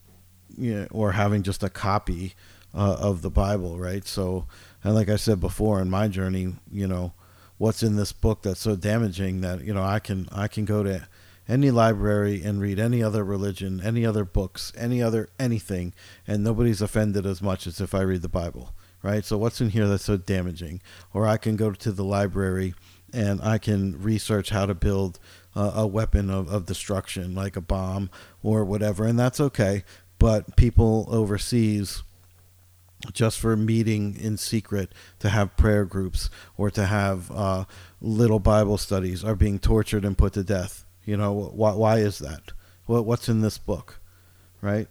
[0.56, 2.34] you know, or having just a copy
[2.74, 4.06] uh, of the Bible, right?
[4.06, 4.46] So,
[4.82, 7.12] and like I said before in my journey, you know,
[7.58, 10.82] what's in this book that's so damaging that you know I can I can go
[10.82, 11.06] to
[11.50, 15.92] any library and read any other religion, any other books, any other anything,
[16.26, 19.24] and nobody's offended as much as if I read the Bible, right?
[19.24, 20.80] So what's in here that's so damaging?
[21.12, 22.74] Or I can go to the library
[23.12, 25.18] and I can research how to build
[25.56, 28.08] a weapon of, of destruction, like a bomb
[28.44, 29.82] or whatever, and that's okay.
[30.20, 32.04] But people overseas,
[33.12, 37.64] just for meeting in secret to have prayer groups or to have uh,
[38.00, 40.84] little Bible studies, are being tortured and put to death.
[41.04, 42.52] You know, why, why is that?
[42.86, 44.00] What, what's in this book,
[44.60, 44.88] right?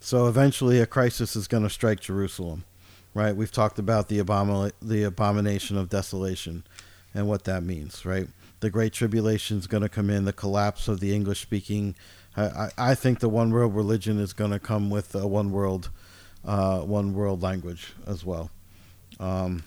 [0.00, 2.64] So eventually, a crisis is going to strike Jerusalem,
[3.14, 3.36] right?
[3.36, 6.64] We've talked about the abomin- the abomination of desolation
[7.14, 8.28] and what that means, right?
[8.60, 11.94] The Great Tribulation is going to come in, the collapse of the English speaking.
[12.36, 15.90] I, I, think the one world religion is going to come with a one world,
[16.44, 18.50] uh, one world language as well.
[19.18, 19.64] Um,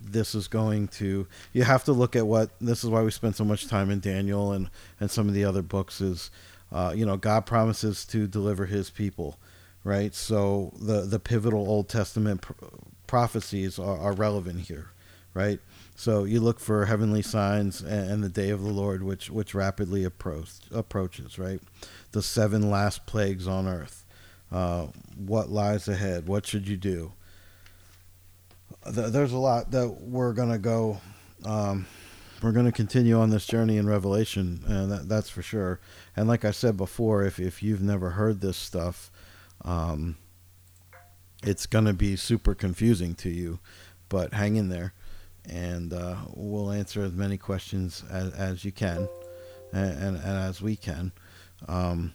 [0.00, 3.36] this is going to you have to look at what this is why we spend
[3.36, 6.30] so much time in Daniel and and some of the other books is
[6.72, 9.38] uh, you know God promises to deliver His people,
[9.84, 10.14] right?
[10.14, 12.52] So the the pivotal Old Testament pr-
[13.06, 14.90] prophecies are, are relevant here,
[15.34, 15.58] right?
[15.96, 20.04] So you look for heavenly signs and, the day of the Lord, which which rapidly
[20.04, 21.38] approach, approaches.
[21.38, 21.60] Right,
[22.12, 24.04] the seven last plagues on earth.
[24.50, 24.86] Uh,
[25.16, 26.26] what lies ahead?
[26.26, 27.12] What should you do?
[28.86, 31.00] There's a lot that we're gonna go.
[31.44, 31.86] Um,
[32.42, 35.78] we're going to continue on this journey in Revelation, and that, that's for sure.
[36.16, 39.10] And like I said before, if if you've never heard this stuff,
[39.62, 40.16] um,
[41.42, 43.58] it's going to be super confusing to you.
[44.08, 44.94] But hang in there
[45.48, 49.08] and uh, we'll answer as many questions as, as you can
[49.72, 51.12] and, and, and as we can.
[51.68, 52.12] Um,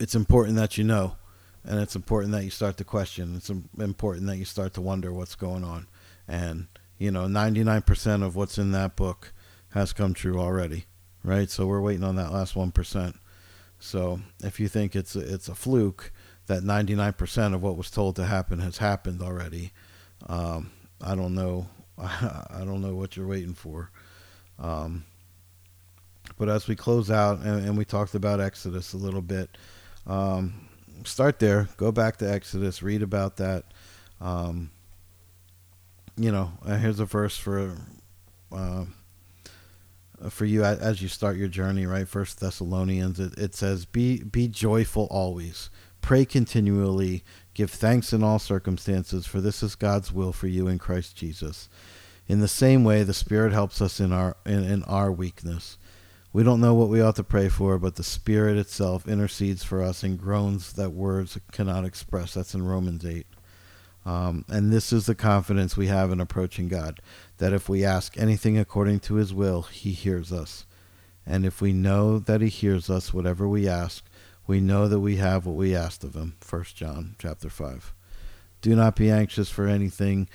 [0.00, 1.16] it's important that you know,
[1.64, 3.34] and it's important that you start to question.
[3.36, 5.86] It's important that you start to wonder what's going on.
[6.28, 9.32] And, you know, 99% of what's in that book
[9.70, 10.84] has come true already,
[11.22, 11.50] right?
[11.50, 13.14] So we're waiting on that last 1%.
[13.78, 16.12] So if you think it's a, it's a fluke
[16.46, 19.72] that 99% of what was told to happen has happened already,
[20.26, 21.68] um, I don't know.
[21.98, 23.90] I don't know what you're waiting for.
[24.58, 25.04] Um,
[26.38, 29.56] but as we close out, and, and, we talked about Exodus a little bit,
[30.06, 30.68] um,
[31.06, 31.68] start there.
[31.76, 32.82] Go back to Exodus.
[32.82, 33.64] Read about that.
[34.20, 34.70] Um,
[36.16, 37.76] you know, uh, here's a verse for
[38.52, 38.84] uh,
[40.28, 41.86] for you as you start your journey.
[41.86, 43.18] Right, First Thessalonians.
[43.18, 45.70] It, it says, "Be be joyful always.
[46.00, 47.24] Pray continually.
[47.54, 51.68] Give thanks in all circumstances, for this is God's will for you in Christ Jesus."
[52.26, 55.76] In the same way, the Spirit helps us in our in, in our weakness.
[56.34, 59.80] We don't know what we ought to pray for, but the Spirit itself intercedes for
[59.80, 62.34] us in groans that words cannot express.
[62.34, 63.24] That's in Romans 8.
[64.04, 66.98] Um, and this is the confidence we have in approaching God
[67.38, 70.66] that if we ask anything according to His will, He hears us.
[71.24, 74.04] And if we know that He hears us, whatever we ask,
[74.44, 76.34] we know that we have what we asked of Him.
[76.50, 77.94] 1 John chapter 5.
[78.60, 80.28] Do not be anxious for anything.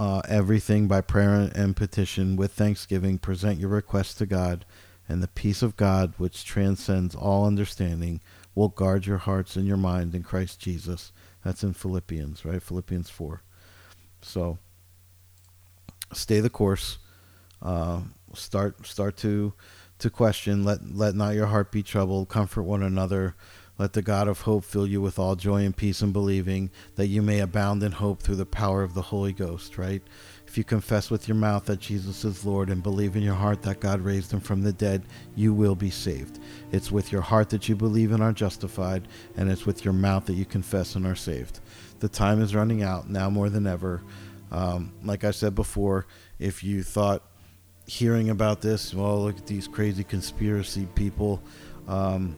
[0.00, 4.64] Uh, everything by prayer and petition with thanksgiving, present your requests to God
[5.08, 8.20] and the peace of God, which transcends all understanding,
[8.54, 11.12] will guard your hearts and your mind in Christ Jesus.
[11.44, 12.62] That's in Philippians, right?
[12.62, 13.42] Philippians 4.
[14.22, 14.58] So
[16.12, 16.98] stay the course.
[17.60, 18.02] Uh,
[18.34, 19.52] start start to
[19.98, 20.64] to question.
[20.64, 22.28] Let let not your heart be troubled.
[22.28, 23.34] Comfort one another.
[23.82, 27.08] Let the God of hope fill you with all joy and peace in believing, that
[27.08, 29.76] you may abound in hope through the power of the Holy Ghost.
[29.76, 30.00] Right?
[30.46, 33.60] If you confess with your mouth that Jesus is Lord and believe in your heart
[33.62, 35.02] that God raised him from the dead,
[35.34, 36.38] you will be saved.
[36.70, 40.26] It's with your heart that you believe and are justified, and it's with your mouth
[40.26, 41.58] that you confess and are saved.
[41.98, 44.00] The time is running out now more than ever.
[44.52, 46.06] Um, like I said before,
[46.38, 47.24] if you thought
[47.88, 51.42] hearing about this, well, look at these crazy conspiracy people,
[51.88, 52.36] um,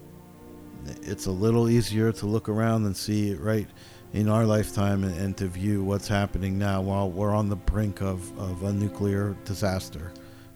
[1.02, 3.68] it's a little easier to look around and see it right
[4.12, 8.00] in our lifetime and, and, to view what's happening now while we're on the brink
[8.00, 10.12] of, of a nuclear disaster,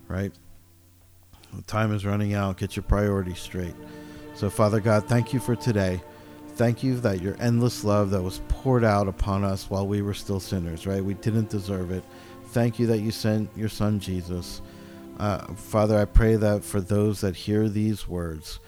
[0.06, 0.32] right?
[1.66, 2.56] Time is running out.
[2.56, 3.74] Get your priorities straight.
[4.34, 6.00] So, Father God, thank you for today.
[6.54, 10.14] Thank you that your endless love that was poured out upon us while we were
[10.14, 11.04] still sinners, right?
[11.04, 12.04] We didn't deserve it.
[12.48, 14.62] Thank you that you sent your son Jesus.
[15.18, 18.60] Uh, Father, I pray that for those that hear these words,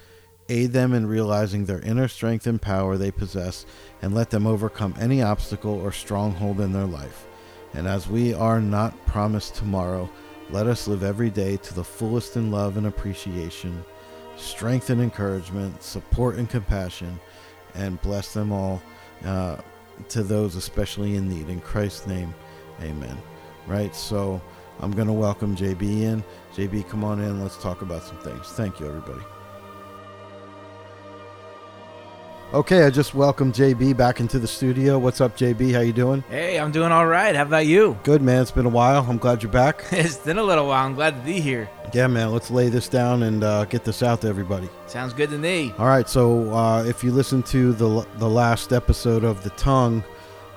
[0.50, 3.64] aid them in realizing their inner strength and power they possess,
[4.02, 7.26] and let them overcome any obstacle or stronghold in their life.
[7.72, 10.10] And as we are not promised tomorrow,
[10.50, 13.84] let us live every day to the fullest in love and appreciation,
[14.36, 17.20] strength and encouragement, support and compassion,
[17.74, 18.82] and bless them all
[19.24, 19.56] uh,
[20.08, 21.48] to those especially in need.
[21.48, 22.34] In Christ's name,
[22.82, 23.16] amen.
[23.68, 23.94] Right?
[23.94, 24.42] So
[24.80, 26.24] I'm going to welcome JB in.
[26.54, 27.40] JB, come on in.
[27.40, 28.48] Let's talk about some things.
[28.48, 29.22] Thank you, everybody.
[32.52, 34.98] Okay, I just welcomed JB back into the studio.
[34.98, 35.72] What's up, JB?
[35.72, 36.24] How you doing?
[36.28, 37.36] Hey, I'm doing all right.
[37.36, 37.96] How about you?
[38.02, 38.42] Good, man.
[38.42, 39.06] It's been a while.
[39.08, 39.84] I'm glad you're back.
[39.92, 40.84] it's been a little while.
[40.84, 41.70] I'm glad to be here.
[41.94, 42.32] Yeah, man.
[42.32, 44.68] Let's lay this down and uh, get this out to everybody.
[44.88, 45.72] Sounds good to me.
[45.78, 46.08] All right.
[46.08, 50.02] So, uh, if you listen to the the last episode of the Tongue,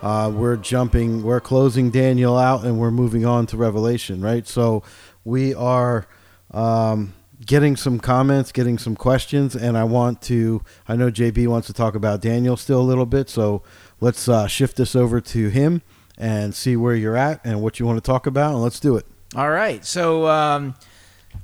[0.02, 4.20] uh, we're jumping, we're closing Daniel out, and we're moving on to Revelation.
[4.20, 4.48] Right.
[4.48, 4.82] So,
[5.26, 6.08] we are.
[6.50, 7.14] Um,
[7.46, 10.62] getting some comments, getting some questions, and I want to.
[10.88, 13.64] I know JB wants to talk about Daniel still a little bit, so
[14.00, 15.82] let's uh, shift this over to him
[16.18, 18.96] and see where you're at and what you want to talk about, and let's do
[18.96, 19.06] it.
[19.36, 19.84] All right.
[19.84, 20.76] So, um,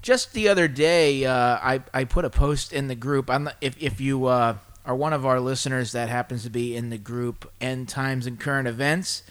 [0.02, 3.30] just the other day, uh, I I put a post in the group.
[3.30, 6.90] I'm if if you uh, are one of our listeners that happens to be in
[6.90, 9.24] the group End Times and Current Events,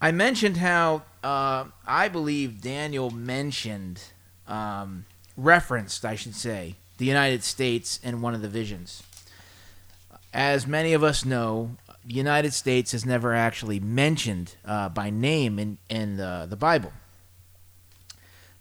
[0.00, 4.00] I mentioned how uh, I believe Daniel mentioned.
[4.46, 5.04] Um,
[5.38, 9.02] referenced, I should say, the United States in one of the visions.
[10.34, 15.58] As many of us know, the United States is never actually mentioned uh, by name
[15.58, 16.92] in, in the, the Bible.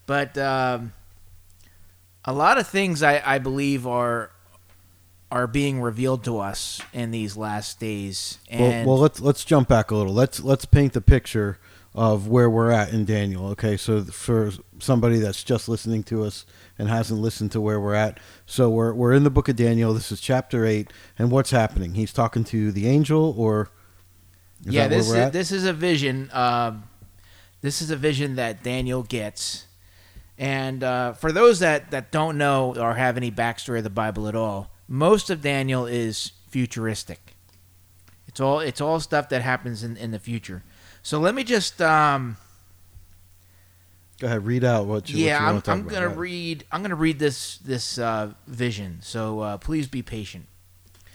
[0.05, 0.93] But um,
[2.23, 4.31] a lot of things I, I believe are
[5.29, 8.37] are being revealed to us in these last days.
[8.49, 10.13] And well, well, let's let's jump back a little.
[10.13, 11.59] Let's let's paint the picture
[11.97, 13.47] of where we're at in Daniel.
[13.47, 16.45] Okay, so for somebody that's just listening to us
[16.77, 18.19] and hasn't listened to where we're at.
[18.45, 19.95] So we're we're in the book of Daniel.
[19.95, 21.95] This is chapter eight, and what's happening?
[21.95, 23.71] He's talking to the angel, or
[24.61, 26.29] yeah, this is, this is a vision.
[26.31, 26.77] Uh,
[27.61, 29.65] this is a vision that Daniel gets,
[30.37, 34.27] and uh, for those that that don't know or have any backstory of the Bible
[34.27, 37.33] at all, most of Daniel is futuristic.
[38.27, 40.61] It's all it's all stuff that happens in, in the future.
[41.07, 42.35] So let me just um,
[44.19, 45.23] Go ahead, read out what you.
[45.23, 46.17] yeah, what you I'm, want to talk I'm gonna Go ahead.
[46.17, 46.63] read.
[46.69, 48.97] I'm gonna read this this uh, vision.
[49.01, 50.47] So uh, please be patient.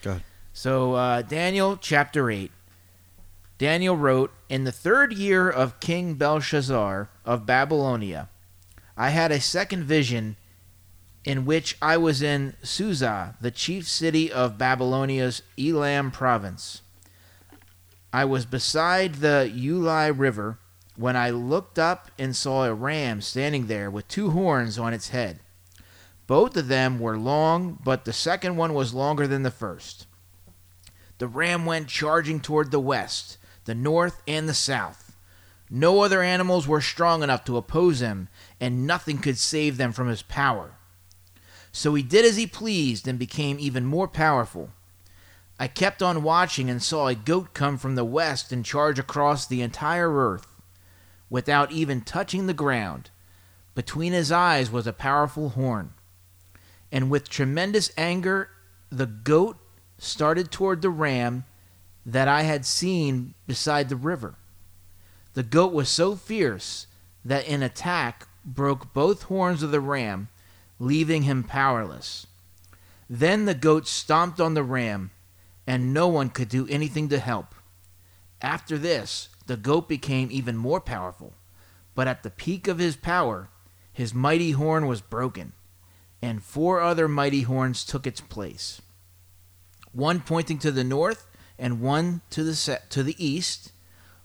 [0.01, 0.22] Go ahead.
[0.55, 2.53] So uh, Daniel chapter eight.
[3.59, 8.30] Daniel wrote, "In the third year of King Belshazzar of Babylonia,
[8.97, 10.36] I had a second vision,
[11.22, 16.80] in which I was in Susa, the chief city of Babylonia's Elam province.
[18.13, 20.59] I was beside the Ulai River."
[20.97, 25.09] when I looked up and saw a ram standing there with two horns on its
[25.09, 25.41] head.
[26.27, 30.07] Both of them were long, but the second one was longer than the first.
[31.19, 35.17] The ram went charging toward the west, the north, and the south.
[35.71, 38.29] No other animals were strong enough to oppose him,
[38.61, 40.73] and nothing could save them from his power.
[41.71, 44.71] So he did as he pleased and became even more powerful.
[45.63, 49.47] I kept on watching and saw a goat come from the west and charge across
[49.47, 50.61] the entire earth
[51.31, 53.11] without even touching the ground.
[53.77, 55.95] Between his eyes was a powerful horn.
[56.91, 58.49] And with tremendous anger,
[58.91, 59.57] the goat
[59.99, 61.45] started toward the ram
[62.05, 64.35] that I had seen beside the river.
[65.35, 66.89] The goat was so fierce
[67.25, 70.29] that in attack broke both horns of the ram,
[70.81, 72.27] leaving him powerless.
[73.09, 75.13] Then the goat stomped on the ram,
[75.67, 77.55] and no one could do anything to help.
[78.41, 81.35] After this, the goat became even more powerful,
[81.95, 83.49] but at the peak of his power,
[83.93, 85.53] his mighty horn was broken,
[86.21, 88.81] and four other mighty horns took its place.
[89.93, 91.27] One pointing to the north,
[91.59, 93.73] and one to the to the east,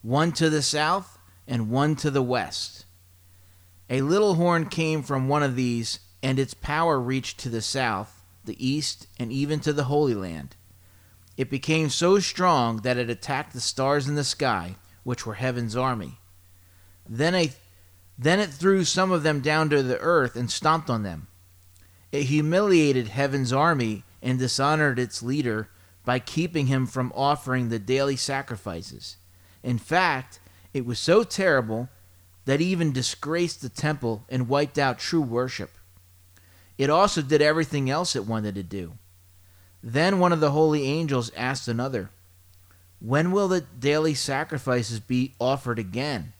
[0.02, 2.86] one to the south, and one to the west.
[3.90, 8.24] A little horn came from one of these, and its power reached to the south,
[8.46, 10.56] the east, and even to the Holy Land.
[11.38, 15.76] It became so strong that it attacked the stars in the sky, which were heaven's
[15.76, 16.20] army.
[17.08, 17.52] Then, a,
[18.18, 21.28] then it threw some of them down to the earth and stomped on them.
[22.12, 25.70] It humiliated heaven's army and dishonored its leader
[26.04, 29.18] by keeping him from offering the daily sacrifices.
[29.62, 30.40] In fact,
[30.74, 31.90] it was so terrible
[32.46, 35.72] that even disgraced the temple and wiped out true worship.
[36.78, 38.94] It also did everything else it wanted to do.
[39.84, 42.10] Then one of the holy angels asked another,
[43.00, 46.34] When will the daily sacrifices be offered again?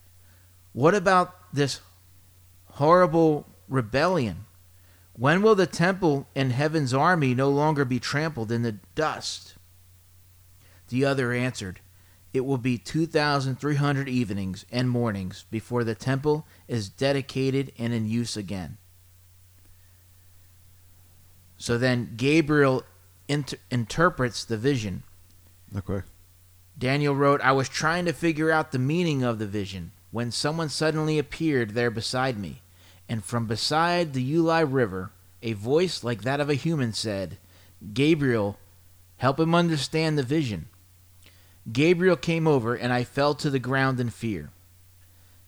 [0.74, 1.82] What about this
[2.74, 4.46] horrible rebellion?
[5.14, 9.56] When will the temple and heaven's army no longer be trampled in the dust?
[10.90, 11.80] The other answered,
[12.34, 18.38] It will be 2,300 evenings and mornings before the temple is dedicated and in use
[18.38, 18.78] again.
[21.58, 22.84] So then Gabriel
[23.28, 25.04] inter- interprets the vision.
[25.76, 26.06] Okay.
[26.78, 30.70] Daniel wrote, I was trying to figure out the meaning of the vision when someone
[30.70, 32.62] suddenly appeared there beside me,
[33.10, 35.12] and from beside the Ulai River,
[35.42, 37.38] a voice like that of a human said,
[37.94, 38.58] Gabriel,
[39.18, 40.68] help him understand the vision.
[41.72, 44.52] Gabriel came over, and I fell to the ground in fear.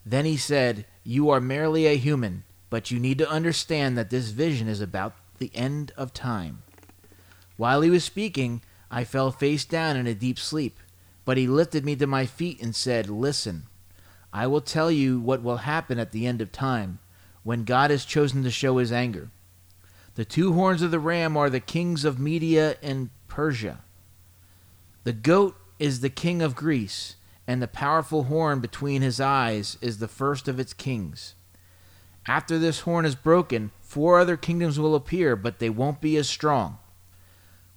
[0.06, 4.30] Then he said, You are merely a human, but you need to understand that this
[4.30, 6.64] vision is about the end of time.
[7.60, 10.80] While he was speaking, I fell face down in a deep sleep.
[11.26, 13.64] But he lifted me to my feet and said, Listen,
[14.32, 17.00] I will tell you what will happen at the end of time,
[17.44, 19.30] when God has chosen to show his anger.
[20.16, 23.80] The two horns of the ram are the kings of Media and Persia.
[25.04, 29.98] The goat is the king of Greece, and the powerful horn between his eyes is
[29.98, 31.36] the first of its kings.
[32.26, 36.30] After this horn is broken, four other kingdoms will appear, but they won't be as
[36.30, 36.78] strong.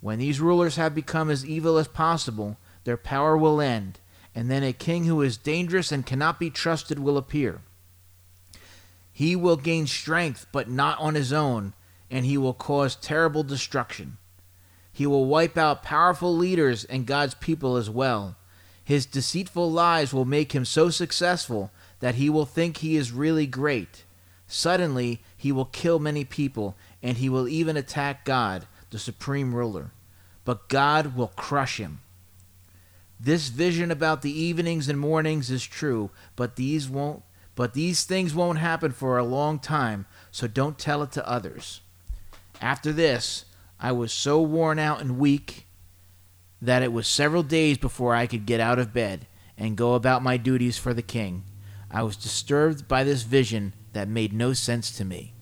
[0.03, 4.01] When these rulers have become as evil as possible, their power will end,
[4.35, 7.61] and then a king who is dangerous and cannot be trusted will appear.
[9.13, 11.71] He will gain strength, but not on his own,
[12.11, 14.17] and he will cause terrible destruction.
[14.91, 18.35] He will wipe out powerful leaders and God's people as well.
[18.83, 23.47] His deceitful lies will make him so successful that he will think he is really
[23.47, 24.03] great.
[24.47, 29.91] Suddenly, he will kill many people, and he will even attack God, the supreme ruler.
[30.45, 31.99] But God will crush him.
[33.19, 37.23] This vision about the evenings and mornings is true, but these won't
[37.55, 41.81] but these things won't happen for a long time, so don't tell it to others.
[42.59, 43.45] After this,
[43.79, 45.67] I was so worn out and weak
[46.59, 50.23] that it was several days before I could get out of bed and go about
[50.23, 51.43] my duties for the king.
[51.91, 55.33] I was disturbed by this vision that made no sense to me.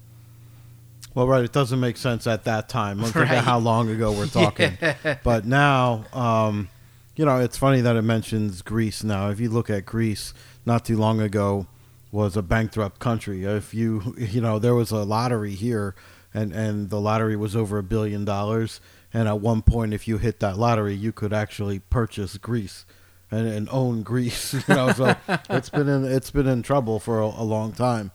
[1.14, 1.44] Well, right.
[1.44, 3.02] It doesn't make sense at that time.
[3.02, 3.30] Look Right.
[3.30, 4.78] at how long ago we're talking.
[5.24, 6.70] But now, um,
[7.16, 9.04] you know, it's funny that it mentions Greece.
[9.04, 10.34] Now, if you look at Greece,
[10.66, 11.68] not too long ago,
[12.12, 13.44] was a bankrupt country.
[13.46, 15.96] If you you know there was a lottery here,
[16.34, 18.80] and and the lottery was over a billion dollars,
[19.14, 22.86] and at one point, if you hit that lottery, you could actually purchase Greece.
[23.34, 25.16] And, and own Greece, you know, so
[25.50, 28.12] it's been in it's been in trouble for a, a long time.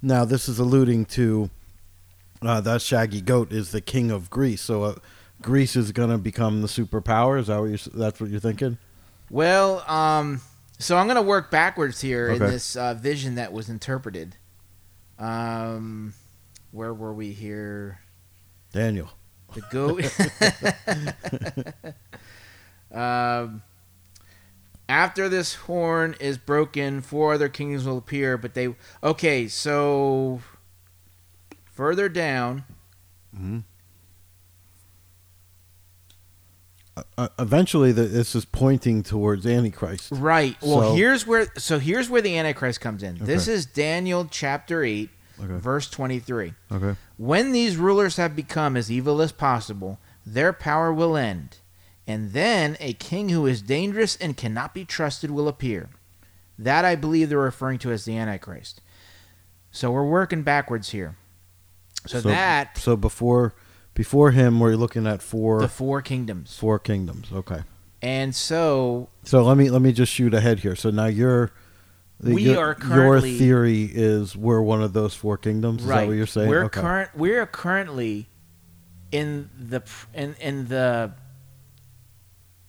[0.00, 1.50] Now, this is alluding to
[2.42, 4.94] uh, that Shaggy Goat is the king of Greece, so uh,
[5.40, 7.38] Greece is going to become the superpower.
[7.38, 8.78] Is that what you that's what you're thinking?
[9.30, 10.40] Well, um,
[10.78, 14.36] so I'm going to work backwards here in this uh, vision that was interpreted.
[15.18, 16.14] Um,
[16.70, 18.00] where were we here?
[18.72, 19.10] Daniel.
[19.54, 20.04] The goat.
[22.92, 23.62] um,
[24.88, 28.74] after this horn is broken, four other kings will appear, but they.
[29.02, 30.40] Okay, so
[31.72, 32.64] further down.
[33.36, 33.60] hmm
[37.16, 40.08] Uh, eventually, the, this is pointing towards Antichrist.
[40.12, 40.56] Right.
[40.60, 41.46] Well, So- here's where.
[41.56, 43.16] So here's where the Antichrist comes in.
[43.18, 45.08] This is Daniel chapter eight,
[45.42, 45.56] Okay.
[45.56, 46.52] verse twenty-three.
[46.70, 46.94] Okay.
[47.16, 51.56] When these rulers have become as evil as possible, their power will end,
[52.06, 55.88] and then a king who is dangerous and cannot be trusted will appear.
[56.58, 58.82] That I believe they're referring to as the Antichrist.
[59.70, 61.16] So we're working backwards here.
[62.06, 63.54] So, that So before
[63.94, 67.28] before him, we're looking at four the four kingdoms, four kingdoms.
[67.32, 67.62] Okay.
[68.00, 70.76] and so So let me let me just shoot ahead here.
[70.76, 71.52] So now you're.
[72.20, 75.82] We your, are currently- Your theory is we're one of those four kingdoms.
[75.82, 76.48] Is right, that what you're saying?
[76.48, 76.80] we're okay.
[76.80, 78.28] current we're currently
[79.10, 79.82] in the
[80.14, 81.12] in in the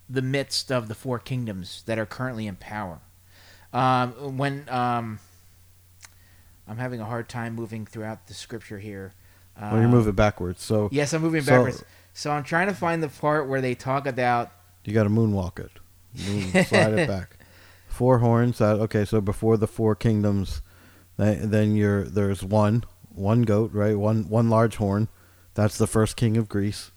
[0.09, 2.99] the midst of the four kingdoms that are currently in power.
[3.71, 5.19] Um, when um,
[6.67, 9.13] I'm having a hard time moving throughout the scripture here.
[9.59, 10.61] Well, you're moving backwards.
[10.63, 11.83] So Yes, I'm moving So- backwards.
[12.15, 14.51] So I'm trying to find the part where they talk about
[14.83, 15.71] you got to moonwalk it.
[16.27, 17.37] Moon, slide it back.
[17.87, 18.57] Four horns.
[18.59, 19.03] That okay.
[19.05, 20.61] So before the four kingdoms,
[21.17, 23.97] then then you're there's one one goat, right?
[23.97, 25.07] One one large horn.
[25.55, 26.91] That's the first king of Greece.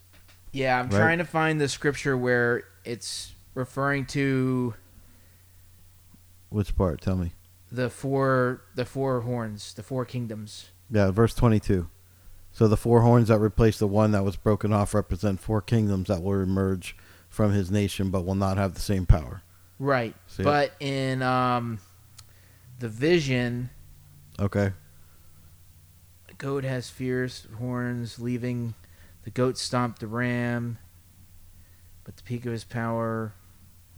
[0.52, 0.78] yeah.
[0.80, 0.98] I'm Right.
[0.98, 4.74] trying to find the scripture where it's referring to
[6.50, 7.00] Which part?
[7.00, 7.32] Tell me.
[7.72, 10.70] the four the four horns, the four kingdoms.
[10.90, 11.88] Yeah, verse 22.
[12.56, 16.08] So the four horns that replace the one that was broken off represent four kingdoms
[16.08, 16.96] that will emerge
[17.28, 19.42] from his nation but will not have the same power.
[19.78, 20.14] Right.
[20.26, 20.42] See?
[20.42, 21.80] But in um,
[22.78, 23.68] the vision,
[24.40, 24.72] Okay.
[26.28, 28.72] the goat has fierce horns, leaving
[29.24, 30.78] the goat stomped the ram.
[32.04, 33.34] But the peak of his power,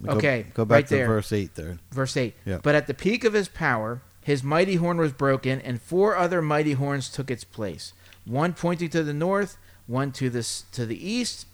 [0.02, 1.06] Go- Okay, Go back right to there.
[1.06, 1.78] verse 8 there.
[1.92, 2.34] verse 8.
[2.44, 2.58] Yeah.
[2.60, 6.42] But at the peak of his power, his mighty horn was broken, and four other
[6.42, 7.92] mighty horns took its place.
[8.28, 9.56] One pointing to the north,
[9.86, 11.46] one to the, to the east,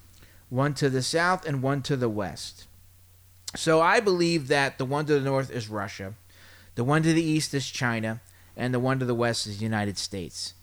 [0.50, 2.66] one to the south, and one to the west.
[3.56, 6.14] So I believe that the one to the north is Russia,
[6.74, 8.20] the one to the east is China,
[8.56, 10.54] and the one to the west is the United States.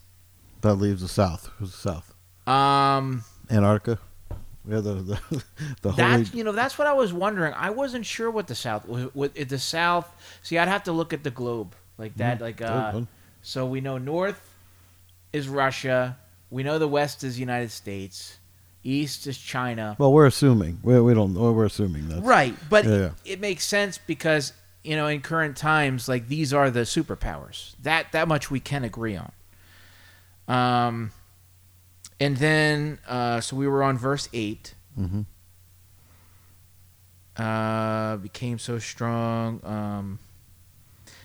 [0.60, 1.50] That leaves the south.
[1.58, 2.14] Who's the south?
[2.46, 3.98] Um, Antarctica?
[4.68, 5.44] Yeah, the the,
[5.82, 7.52] the holy That's you know that's what I was wondering.
[7.54, 9.04] I wasn't sure what the South was.
[9.14, 10.08] What the South?
[10.42, 12.40] See, I'd have to look at the globe like that.
[12.40, 13.00] Like uh,
[13.42, 14.51] so we know North
[15.32, 16.16] is Russia.
[16.50, 18.38] We know the West is United States.
[18.84, 19.96] East is China.
[19.98, 20.80] Well, we're assuming.
[20.82, 22.22] We, we don't we're assuming that.
[22.22, 23.10] Right, but Yeah, yeah.
[23.24, 24.52] it makes sense because
[24.82, 27.74] you know in current times like these are the superpowers.
[27.82, 29.32] That that much we can agree on.
[30.48, 31.12] Um,
[32.18, 34.74] and then uh, so we were on verse eight.
[34.96, 35.22] hmm
[37.36, 39.60] uh, became so strong.
[39.64, 40.18] Um,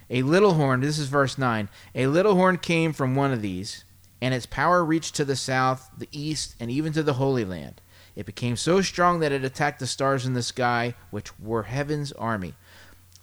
[0.10, 1.68] a little horn, this is verse 9.
[1.96, 3.84] A little horn came from one of these,
[4.22, 7.82] and its power reached to the south, the east, and even to the Holy Land.
[8.16, 12.12] It became so strong that it attacked the stars in the sky, which were heaven's
[12.14, 12.56] army.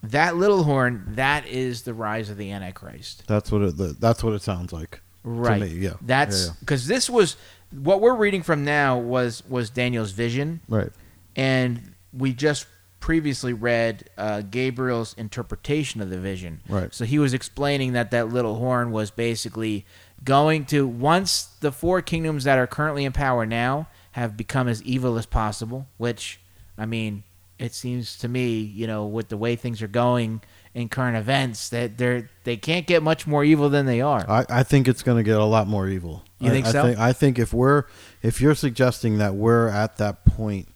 [0.04, 3.24] That little horn, that is the rise of the Antichrist.
[3.26, 4.00] That's what it.
[4.00, 5.00] That's what it sounds like.
[5.24, 5.58] Right.
[5.58, 5.94] To me, yeah.
[6.02, 7.36] That's Yeah, because this was
[7.72, 10.90] what we're reading from now was was Daniel's vision right.
[11.34, 12.66] and we just
[13.00, 16.60] previously read uh, Gabriel's interpretation of the vision.
[16.68, 16.94] Right.
[16.94, 19.84] So he was explaining that that little horn was basically
[20.22, 24.82] going to once the four kingdoms that are currently in power now have become as
[24.82, 25.86] evil as possible.
[25.96, 26.40] Which,
[26.78, 27.24] I mean,
[27.58, 30.40] it seems to me, you know, with the way things are going
[30.74, 34.28] in current events, that they're they can't get much more evil than they are.
[34.28, 36.24] I, I think it's going to get a lot more evil.
[36.38, 36.82] You I, think I so?
[36.82, 37.84] Think, I think if we're
[38.22, 40.68] if you're suggesting that we're at that point,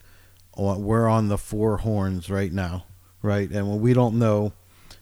[0.57, 2.85] uh, we're on the four horns right now,
[3.21, 3.49] right?
[3.49, 4.53] And we don't know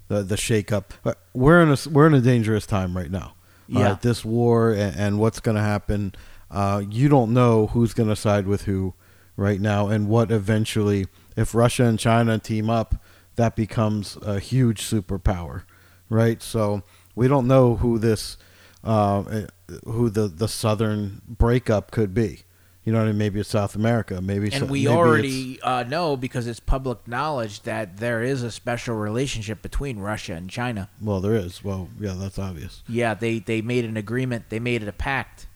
[0.07, 3.33] the the shakeup, uh, we're in a we're in a dangerous time right now.
[3.67, 3.89] Yeah.
[3.89, 6.13] right, this war and, and what's going to happen,
[6.49, 8.93] uh, you don't know who's going to side with who
[9.35, 12.95] right now, and what eventually, if Russia and China team up,
[13.35, 15.63] that becomes a huge superpower,
[16.09, 16.41] right?
[16.41, 16.81] So
[17.15, 18.37] we don't know who this
[18.83, 19.45] uh, eh,
[19.85, 22.43] who the the southern breakup could be.
[22.87, 23.17] You know what I mean?
[23.17, 24.21] Maybe it's South America.
[24.21, 28.43] Maybe And so- we maybe already uh, know because it's public knowledge that there is
[28.43, 30.87] a special relationship between Russia and China.
[31.01, 31.61] well, there is.
[31.65, 32.83] Well, yeah, that's obvious.
[32.87, 34.45] Yeah, they, they made an agreement.
[34.47, 35.47] They made it a pact.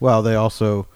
[0.00, 0.88] Well, they also.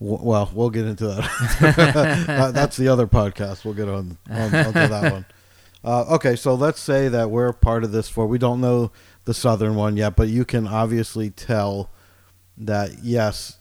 [0.00, 2.26] Well, we'll get into that.
[2.26, 3.66] That- That's the other podcast.
[3.66, 5.26] We'll get on, on onto that one.
[5.84, 8.26] Uh, okay, so let's say that we're part of this for.
[8.26, 8.90] We don't know
[9.26, 11.90] the southern one yet, but you can obviously tell
[12.56, 13.57] that yes,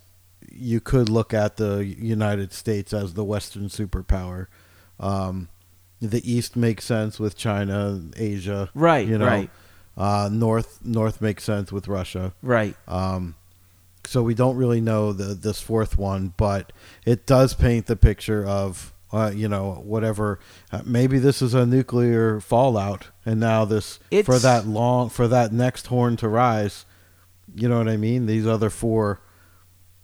[0.58, 4.47] you could look at the United States as the Western superpower.
[4.99, 5.49] Um,
[6.01, 9.49] the East makes sense with China, Asia, Right, You know, right,
[9.97, 12.34] uh, North North makes sense with Russia.
[12.41, 12.76] right.
[12.88, 13.36] Um,
[14.05, 16.72] so we don't really know the this fourth one, but
[17.05, 20.39] it does paint the picture of uh, you know whatever.
[20.72, 25.51] Uh, maybe this is a nuclear fallout, and now this for that long for that
[25.51, 26.86] next horn to rise.
[27.55, 28.28] You know what I mean?
[28.28, 29.20] These other four.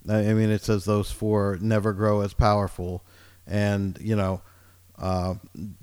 [0.09, 3.03] I mean, it says those four never grow as powerful,
[3.47, 4.41] and you know.
[4.95, 5.33] Uh,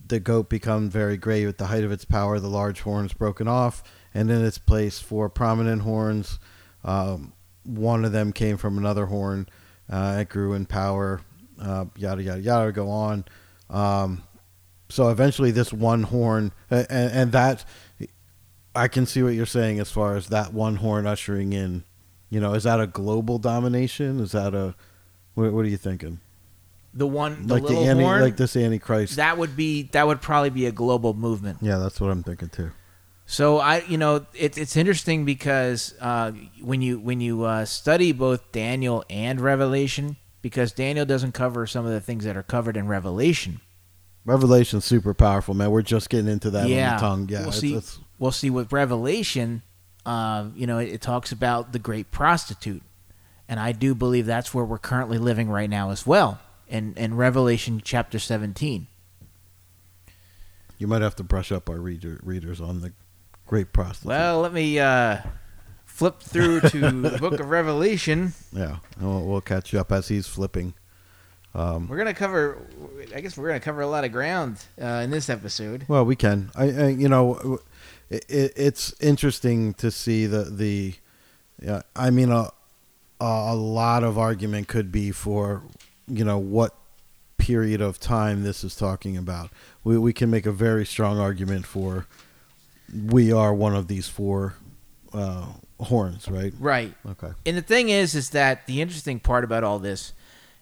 [0.06, 2.38] the goat become very gray at the height of its power.
[2.38, 3.82] The large horns broken off,
[4.14, 6.38] and in its place, four prominent horns.
[6.84, 7.32] Um,
[7.64, 9.48] one of them came from another horn.
[9.90, 11.20] Uh, it grew in power.
[11.60, 12.72] Uh, yada yada yada.
[12.72, 13.24] Go on.
[13.68, 14.22] Um,
[14.88, 17.64] so eventually, this one horn, and, and that
[18.74, 21.84] I can see what you're saying as far as that one horn ushering in.
[22.30, 24.20] You know, is that a global domination?
[24.20, 24.74] Is that a
[25.34, 26.20] what, what are you thinking?
[26.94, 29.16] The one, the like the anti, horn, like this antichrist.
[29.16, 31.58] that would be that would probably be a global movement.
[31.60, 32.70] yeah, that's what I'm thinking too.
[33.26, 38.10] So I, you know, it's it's interesting because uh, when you when you uh, study
[38.10, 42.76] both Daniel and Revelation, because Daniel doesn't cover some of the things that are covered
[42.76, 43.60] in Revelation.
[44.24, 45.70] Revelation's super powerful, man.
[45.70, 46.90] We're just getting into that Yeah.
[46.90, 47.28] on the tongue.
[47.30, 47.70] Yeah, We'll it's- see.
[47.74, 49.62] it's- Well, see, with Revelation,
[50.07, 52.82] uh, you know, it, it talks about the great prostitute,
[53.48, 56.40] and I do believe that's where we're currently living right now as well.
[56.68, 58.86] In in Revelation chapter seventeen.
[60.78, 62.92] you might have to brush up our reader, readers on the
[63.46, 64.09] great prostitute.
[64.09, 65.18] Well, let me uh,
[65.84, 68.32] flip through to the book of Revelation.
[68.53, 70.74] yeah, we'll, we'll catch you up as he's flipping.
[71.53, 72.59] Um, We're gonna cover.
[73.12, 75.84] I guess we're gonna cover a lot of ground uh, in this episode.
[75.88, 76.53] Well, we can.
[76.55, 77.59] I, I you know,
[78.11, 80.94] it, it, it's interesting to see the the.
[81.62, 82.50] Yeah, I mean, a
[83.20, 85.62] a lot of argument could be for,
[86.08, 86.74] you know, what
[87.36, 89.50] period of time this is talking about.
[89.84, 92.06] We we can make a very strong argument for.
[93.06, 94.54] We are one of these four
[95.12, 95.46] uh,
[95.78, 96.52] horns, right?
[96.58, 96.92] Right.
[97.08, 97.30] Okay.
[97.46, 100.12] And the thing is, is that the interesting part about all this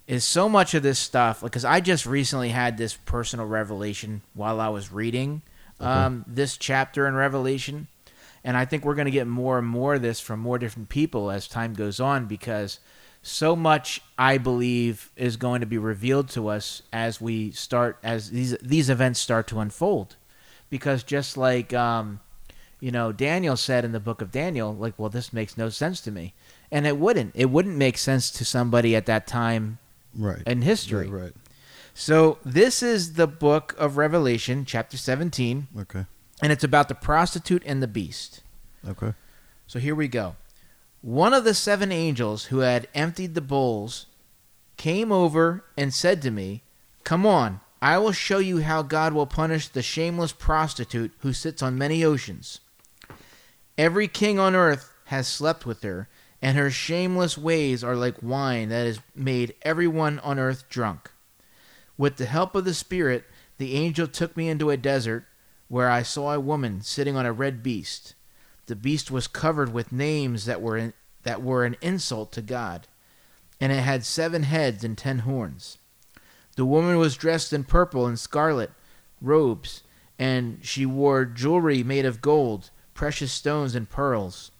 [0.06, 1.40] is so much of this stuff.
[1.40, 5.40] Because I just recently had this personal revelation while I was reading
[5.80, 7.88] um, this chapter in Revelation,
[8.44, 10.88] and I think we're going to get more and more of this from more different
[10.88, 12.26] people as time goes on.
[12.26, 12.80] Because
[13.22, 18.30] so much, I believe, is going to be revealed to us as we start as
[18.30, 20.16] these these events start to unfold.
[20.70, 22.20] Because just like um,
[22.80, 26.00] you know, Daniel said in the book of Daniel, like, well, this makes no sense
[26.02, 26.34] to me.
[26.70, 27.32] And it wouldn't.
[27.34, 29.78] It wouldn't make sense to somebody at that time
[30.14, 30.42] Right.
[30.46, 31.08] in history.
[31.08, 31.22] Right.
[31.24, 31.32] right.
[31.98, 36.06] So this is the book of Revelation, chapter 17, Okay.
[36.40, 38.40] and it's about the prostitute and the beast.
[38.86, 39.14] Okay.
[39.66, 40.36] So here we go.
[41.02, 44.06] One of the seven angels who had emptied the bowls
[44.76, 46.62] came over and said to me,
[47.02, 51.62] Come on, I will show you how God will punish the shameless prostitute who sits
[51.64, 52.60] on many oceans.
[53.76, 56.08] Every king on earth has slept with her,
[56.40, 61.10] and her shameless ways are like wine that has made everyone on earth drunk.
[61.98, 63.24] With the help of the Spirit,
[63.58, 65.26] the angel took me into a desert
[65.66, 68.14] where I saw a woman sitting on a red beast.
[68.66, 70.92] The beast was covered with names that were in,
[71.24, 72.86] that were an insult to God,
[73.60, 75.78] and it had seven heads and ten horns.
[76.56, 78.70] The woman was dressed in purple and scarlet
[79.20, 79.82] robes,
[80.18, 84.52] and she wore jewelry made of gold, precious stones, and pearls.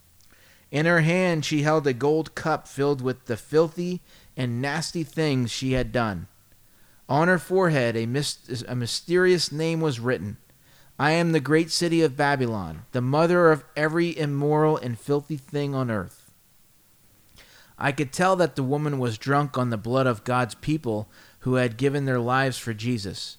[0.71, 4.01] In her hand she held a gold cup filled with the filthy
[4.37, 6.27] and nasty things she had done.
[7.09, 10.37] On her forehead a, myst- a mysterious name was written
[10.99, 15.75] I am the great city of Babylon, the mother of every immoral and filthy thing
[15.75, 16.33] on earth.
[17.79, 21.09] I could tell that the woman was drunk on the blood of God's people
[21.41, 23.37] who had given their lives for Jesus.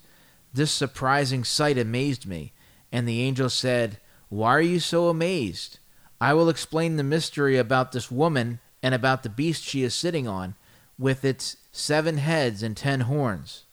[0.54, 2.54] This surprising sight amazed me,
[2.94, 4.00] and the angel said,
[4.30, 5.80] Why are you so amazed?
[6.22, 10.28] I will explain the mystery about this woman and about the beast she is sitting
[10.28, 10.56] on,
[10.98, 13.66] with its seven heads and ten horns.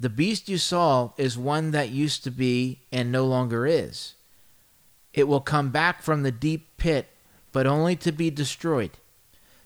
[0.00, 4.14] The beast you saw is one that used to be and no longer is.
[5.12, 7.08] It will come back from the deep pit,
[7.50, 8.92] but only to be destroyed.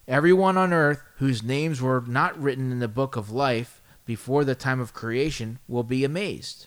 [0.08, 4.54] Everyone on earth whose names were not written in the book of life before the
[4.54, 6.66] time of creation will be amazed.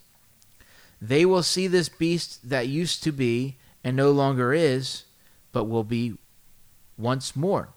[1.01, 5.03] They will see this beast that used to be and no longer is,
[5.51, 6.17] but will be
[6.97, 7.69] once more.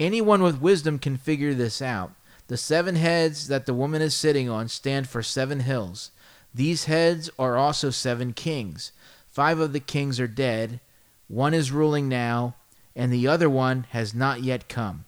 [0.00, 2.12] Anyone with wisdom can figure this out.
[2.48, 6.10] The seven heads that the woman is sitting on stand for seven hills.
[6.54, 8.92] These heads are also seven kings.
[9.30, 10.80] Five of the kings are dead,
[11.28, 12.56] one is ruling now,
[12.96, 15.04] and the other one has not yet come.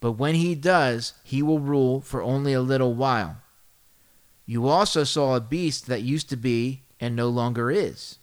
[0.00, 3.38] But when he does, he will rule for only a little while.
[4.46, 8.18] You also saw a beast that used to be and no longer is.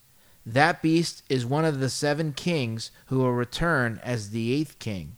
[0.46, 5.18] That beast is one of the seven kings who will return as the eighth king,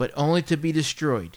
[0.00, 1.36] but only to be destroyed.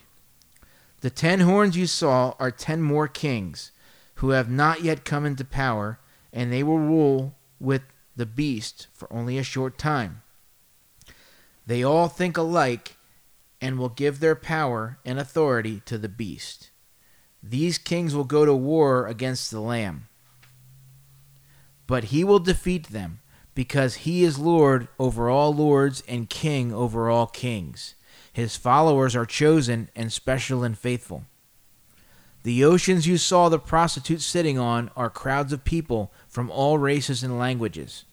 [1.02, 3.74] The ten horns you saw are ten more kings
[4.16, 6.00] who have not yet come into power,
[6.32, 7.82] and they will rule with
[8.16, 10.22] the beast for only a short time.
[11.68, 12.96] They all think alike
[13.60, 16.72] and will give their power and authority to the beast.
[17.44, 20.08] These kings will go to war against the Lamb.
[21.86, 23.20] But he will defeat them,
[23.56, 27.96] because he is Lord over all lords and King over all kings.
[28.34, 31.26] His followers are chosen and special and faithful.
[32.42, 37.24] The oceans you saw the prostitutes sitting on are crowds of people from all races
[37.24, 38.04] and languages.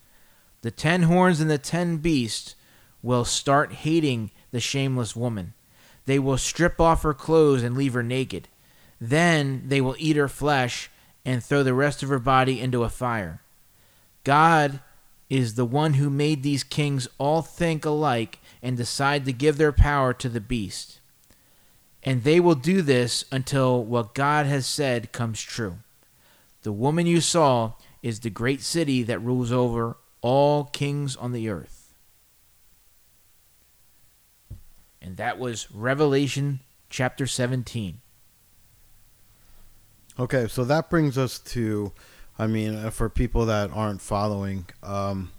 [0.61, 2.55] The ten horns and the ten beasts
[3.03, 5.55] will start hating the shameless woman.
[6.05, 8.49] They will strip off her clothes and leave her naked.
[9.01, 10.91] Then they will eat her flesh
[11.25, 13.41] and throw the rest of her body into a fire.
[14.23, 14.81] God
[15.31, 19.73] is the one who made these kings all think alike and decide to give their
[19.73, 21.01] power to the beast.
[22.03, 25.79] And they will do this until what God has said comes true.
[26.63, 31.49] The woman you saw is the great city that rules over all kings on the
[31.49, 31.95] earth.
[35.03, 38.01] And that was Revelation chapter 17.
[40.19, 41.93] Okay, so that brings us to,
[42.39, 45.33] I mean, uh, for people that aren't following, um,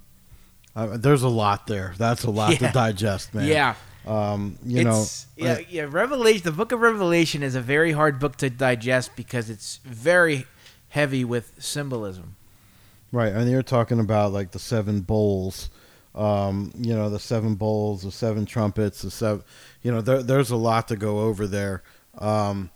[0.75, 1.93] uh, there's a lot there.
[1.97, 2.67] That's a lot Yeah.
[2.67, 3.47] to digest, man.
[3.47, 3.75] Yeah.
[4.05, 5.87] Um, you It's- know, yeah, yeah.
[5.89, 10.45] Revelation, the book of Revelation is a very hard book to digest because it's very
[10.89, 12.35] heavy with symbolism.
[13.11, 13.31] right.
[13.33, 15.69] And you're talking about like the seven bowls,
[16.15, 19.43] um, you know, the seven bowls, the seven trumpets, the seven,
[19.83, 21.83] you know, there, there's a lot to go over there.
[22.17, 22.69] Um,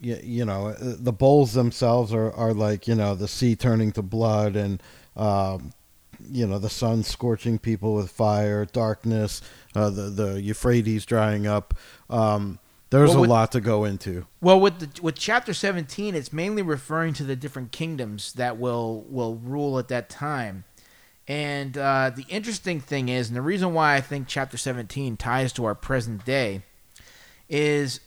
[0.00, 3.92] you, you know, uh, the bowls themselves are, are like, you know, the sea turning
[3.92, 4.82] to blood and,
[5.16, 5.72] um,
[6.30, 9.42] you know, the sun scorching people with fire, darkness,
[9.74, 11.74] uh, the, the Euphrates drying up.
[12.10, 12.58] Um,
[12.90, 14.26] there's Well, a lot to go into.
[14.40, 19.04] Well, with the, with chapter seventeen, it's mainly referring to the different kingdoms that will
[19.10, 20.64] will rule at that time.
[21.26, 25.52] And uh, the interesting thing is, and the reason why I think chapter seventeen ties
[25.54, 26.62] to our present day,
[27.50, 28.00] is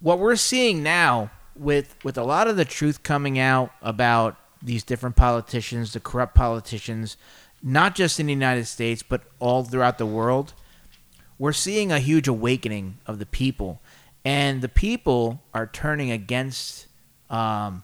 [0.00, 4.84] what we're seeing now with with a lot of the truth coming out about these
[4.84, 7.16] different politicians, the corrupt politicians,
[7.62, 10.54] not just in the United States but all throughout the world.
[11.38, 13.80] We're seeing a huge awakening of the people,
[14.24, 16.86] and the people are turning against
[17.28, 17.82] um,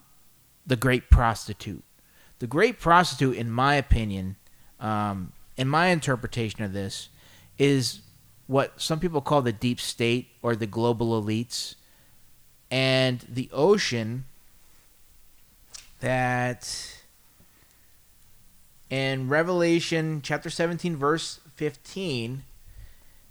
[0.66, 1.82] the great prostitute.
[2.38, 4.36] The great prostitute, in my opinion,
[4.78, 7.08] um, in my interpretation of this,
[7.58, 8.00] is
[8.46, 11.74] what some people call the deep state or the global elites,
[12.70, 14.24] and the ocean
[16.00, 17.02] that
[18.90, 22.44] in Revelation chapter 17, verse 15,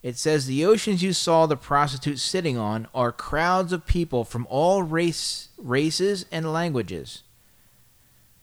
[0.04, 4.48] it says, The oceans you saw the prostitute sitting on are crowds of people from
[4.50, 7.24] all race, races and languages.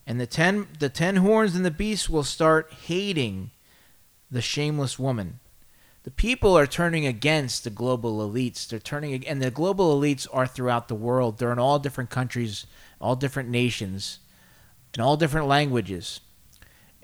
[0.06, 3.50] And the ten, the ten horns and the beast will start hating
[4.30, 5.40] the shameless woman.
[6.02, 8.68] The people are turning against the global elites.
[8.68, 11.38] They're turning, and the global elites are throughout the world.
[11.38, 12.66] They're in all different countries,
[13.00, 14.18] all different nations,
[14.94, 16.20] and all different languages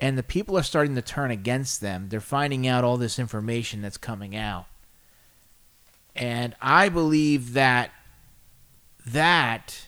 [0.01, 2.07] and the people are starting to turn against them.
[2.09, 4.65] They're finding out all this information that's coming out.
[6.15, 7.91] And I believe that
[9.05, 9.87] that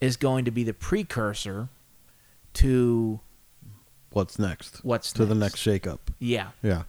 [0.00, 1.68] is going to be the precursor
[2.54, 3.20] to
[4.10, 4.84] What's next?
[4.84, 5.98] what's to the next shakeup.
[6.18, 6.48] Yeah.
[6.62, 6.82] Yeah.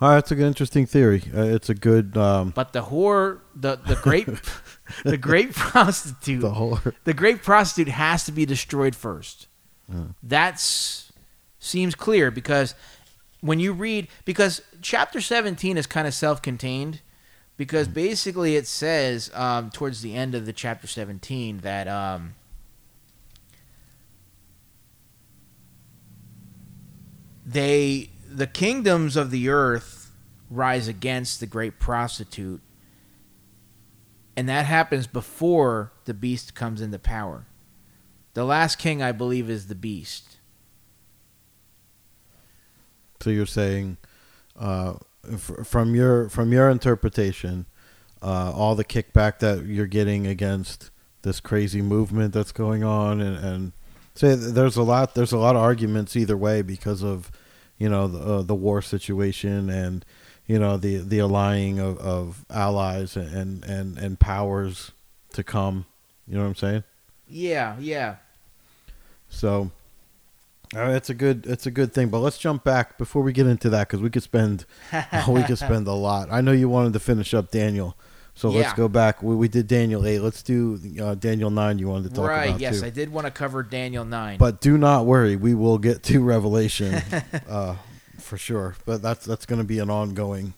[0.00, 1.24] All right, that's a good, interesting theory.
[1.34, 4.28] Uh, it's a good um, But the whore, the the great,
[5.04, 6.78] the great prostitute, the whole.
[7.04, 9.46] the great prostitute has to be destroyed first.
[10.22, 11.12] That's
[11.58, 12.74] seems clear because
[13.40, 17.00] when you read because chapter 17 is kind of self-contained
[17.56, 22.34] because basically it says um, towards the end of the chapter 17 that um,
[27.44, 30.12] they the kingdoms of the earth
[30.48, 32.60] rise against the great prostitute
[34.36, 37.46] and that happens before the beast comes into power.
[38.34, 40.38] The last king i believe is the beast.
[43.20, 43.98] So you're saying,
[44.58, 44.94] uh,
[45.30, 47.66] f- from your from your interpretation,
[48.22, 50.90] uh, all the kickback that you're getting against
[51.22, 53.72] this crazy movement that's going on, and, and
[54.14, 57.30] say there's a lot there's a lot of arguments either way because of,
[57.78, 60.04] you know, the, uh, the war situation and
[60.50, 64.90] you know the the allying of, of allies and, and and powers
[65.34, 65.86] to come.
[66.26, 66.84] You know what I'm saying?
[67.32, 68.16] yeah yeah
[69.28, 69.70] So
[70.74, 72.08] uh, it's a good it's a good thing.
[72.08, 74.64] But let's jump back before we get into that because we could spend
[75.28, 76.32] we could spend a lot.
[76.32, 77.96] I know you wanted to finish up Daniel,
[78.34, 79.22] so let's go back.
[79.22, 80.18] We, we did Daniel eight.
[80.18, 81.78] Let's do uh, Daniel nine.
[81.78, 82.86] You wanted to talk right about yes too.
[82.86, 86.20] i did want to cover daniel 9 But do not worry, we will get to
[86.24, 86.94] Revelation
[87.48, 87.76] uh,
[88.30, 88.76] for sure.
[88.86, 90.54] But that's that's going to be an ongoing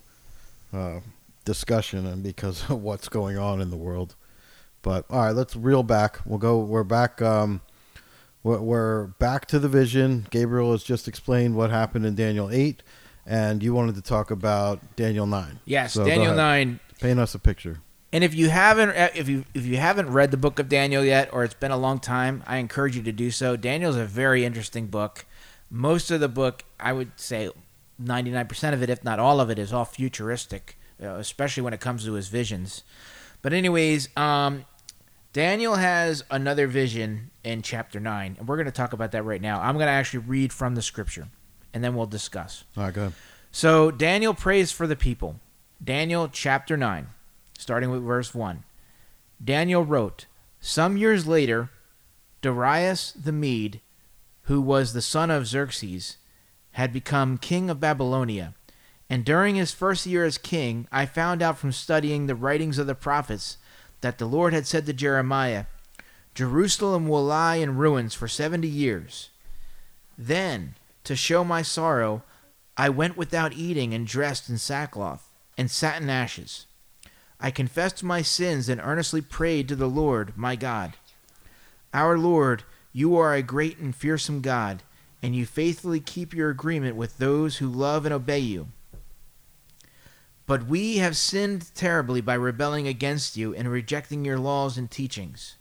[0.73, 1.01] uh,
[1.45, 4.15] discussion, and because of what's going on in the world.
[4.83, 6.21] But all right, let's reel back.
[6.27, 6.59] We'll go.
[6.61, 7.23] We're back.
[7.23, 7.63] Um,
[8.43, 10.27] we're, we're back to the vision.
[10.31, 12.83] Gabriel has just explained what happened in Daniel eight,
[13.27, 15.61] and you wanted to talk about Daniel nine.
[15.65, 17.81] yes So daniel 9 Paint us a picture.
[18.13, 21.03] And if you haven't uh, if you if you haven't read the book of Daniel
[21.03, 23.57] yet or it's been a long time, I encourage you to do so.
[23.57, 25.25] Daniel's a very interesting book.
[25.75, 27.51] Most of the book, I would say
[28.01, 31.81] 99% of it if not all of it is all futuristic, uh, especially when it
[31.81, 32.85] comes to his visions.
[33.41, 34.67] But anyways, um
[35.33, 39.41] Daniel has another vision in chapter 9, and we're going to talk about that right
[39.41, 39.63] now.
[39.63, 41.29] I'm going to actually read from the scripture
[41.73, 42.65] and then we'll discuss.
[42.77, 43.15] All right, go ahead.
[43.51, 45.41] So Daniel prays for the people.
[45.83, 47.09] Daniel chapter 9,
[47.59, 48.65] starting with verse 1.
[49.43, 50.27] Daniel wrote,
[50.61, 51.71] Some years later,
[52.43, 53.81] Darius the Mede,
[54.45, 56.17] who was the son of Xerxes,
[56.73, 58.55] had become king of Babylonia.
[59.09, 62.87] And during his first year as king, I found out from studying the writings of
[62.87, 63.59] the prophets
[64.01, 65.67] that the Lord had said to Jeremiah,
[66.35, 69.29] Jerusalem will lie in ruins for seventy years.
[70.17, 72.23] Then, to show my sorrow,
[72.77, 75.29] I went without eating and dressed in sackcloth
[75.59, 76.67] and sat in ashes.
[77.39, 80.95] I confessed my sins and earnestly prayed to the Lord my God.
[81.93, 82.63] Our Lord,
[82.93, 84.83] you are a great and fearsome God,
[85.23, 88.69] and you faithfully keep your agreement with those who love and obey you.
[90.47, 95.57] But we have sinned terribly by rebelling against you and rejecting your laws and teachings.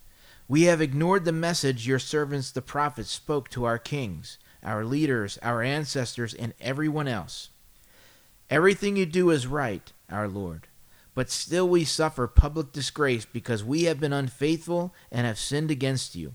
[0.48, 5.38] We have ignored the message your servants the prophets spoke to our kings, our leaders,
[5.40, 7.48] our ancestors, and everyone else.
[8.50, 10.68] Everything you do is right, our Lord,
[11.14, 16.14] but still we suffer public disgrace because we have been unfaithful and have sinned against
[16.14, 16.34] you.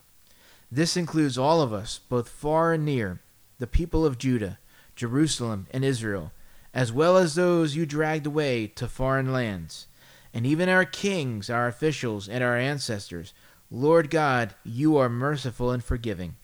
[0.72, 3.22] This includes all of us, both far and near,
[3.57, 4.59] the people of Judah,
[4.95, 6.32] Jerusalem, and Israel,
[6.74, 9.88] as well as those you dragged away to foreign lands,
[10.34, 13.34] and even our kings, our officials, and our ancestors.
[13.72, 16.36] Lord God, you are merciful and forgiving.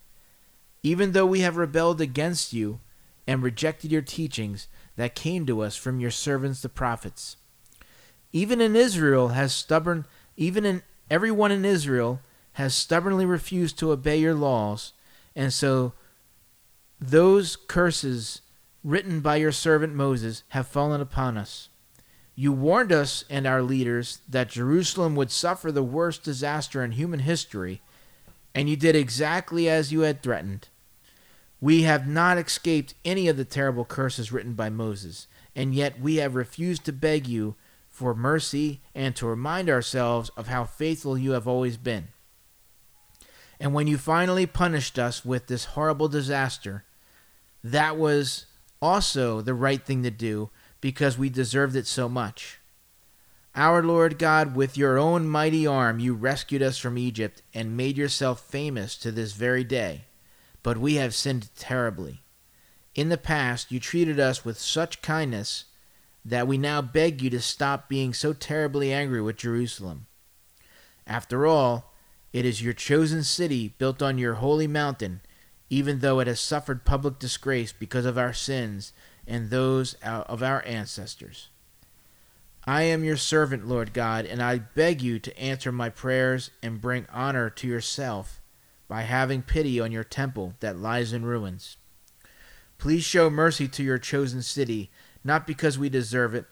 [0.81, 2.79] Even though we have rebelled against you
[3.27, 7.37] and rejected your teachings that came to us from your servants the prophets.
[8.31, 10.05] Even in Israel has stubborn
[10.35, 12.19] even in everyone in Israel
[12.53, 14.93] has stubbornly refused to obey your laws,
[15.35, 15.93] and so
[16.99, 18.41] those curses
[18.83, 21.69] written by your servant Moses have fallen upon us.
[22.35, 27.19] You warned us and our leaders that Jerusalem would suffer the worst disaster in human
[27.19, 27.81] history,
[28.55, 30.69] and you did exactly as you had threatened.
[31.61, 36.17] We have not escaped any of the terrible curses written by Moses, and yet we
[36.17, 37.55] have refused to beg you
[37.89, 42.09] for mercy and to remind ourselves of how faithful you have always been.
[43.59, 46.83] And when you finally punished us with this horrible disaster,
[47.63, 48.45] that was
[48.81, 50.49] also the right thing to do
[50.81, 52.59] because we deserved it so much.
[53.55, 57.97] Our Lord God, with your own mighty arm, you rescued us from Egypt and made
[57.97, 60.05] yourself famous to this very day.
[60.63, 62.23] But we have sinned terribly.
[62.95, 65.65] In the past, you treated us with such kindness
[66.25, 70.07] that we now beg you to stop being so terribly angry with Jerusalem.
[71.05, 71.92] After all,
[72.33, 75.21] it is your chosen city built on your holy mountain,
[75.69, 78.91] even though it has suffered public disgrace because of our sins
[79.27, 81.49] and those of our ancestors.
[82.65, 86.81] I am your servant, Lord God, and I beg you to answer my prayers and
[86.81, 88.41] bring honor to yourself
[88.87, 91.77] by having pity on your temple that lies in ruins.
[92.77, 94.91] Please show mercy to your chosen city,
[95.23, 96.45] not because we deserve it,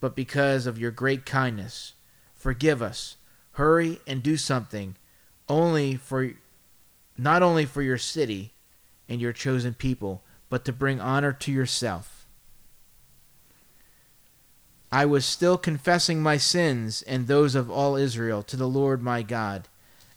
[0.00, 1.92] but because of your great kindness.
[2.34, 3.17] Forgive us.
[3.58, 4.94] Hurry and do something,
[5.48, 6.30] only for
[7.16, 8.52] not only for your city
[9.08, 12.24] and your chosen people, but to bring honor to yourself.
[14.92, 19.22] I was still confessing my sins and those of all Israel to the Lord my
[19.22, 19.66] God,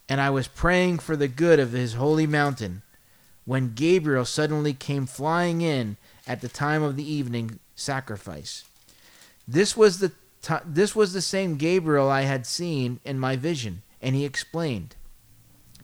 [0.07, 2.83] and I was praying for the good of his holy mountain,
[3.45, 8.65] when Gabriel suddenly came flying in at the time of the evening sacrifice.
[9.47, 10.11] This was the
[10.65, 14.95] this was the same Gabriel I had seen in my vision, and he explained,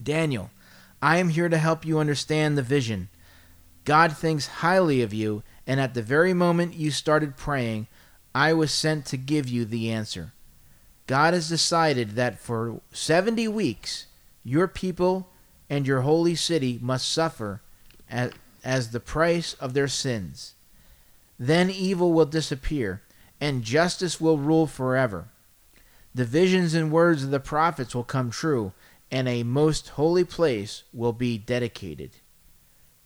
[0.02, 0.50] Daniel,
[1.02, 3.10] I am here to help you understand the vision.
[3.86, 7.88] God thinks highly of you, and at the very moment you started praying,
[8.34, 10.34] I was sent to give you the answer.
[11.08, 14.08] God has decided that for 70 weeks
[14.44, 15.30] your people
[15.70, 17.62] and your holy city must suffer
[18.10, 18.32] as,
[18.64, 20.54] as the price of their sins.
[21.40, 23.02] Then evil will disappear,
[23.40, 25.30] and justice will rule forever.
[26.14, 28.74] The visions and words of the prophets will come true,
[29.12, 32.12] and a most holy place will be dedicated.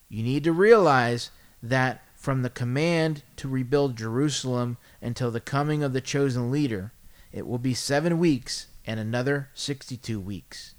[0.09, 5.93] You need to realize that from the command to rebuild Jerusalem until the coming of
[5.93, 6.93] the chosen leader,
[7.32, 10.75] it will be seven weeks and another 62 weeks.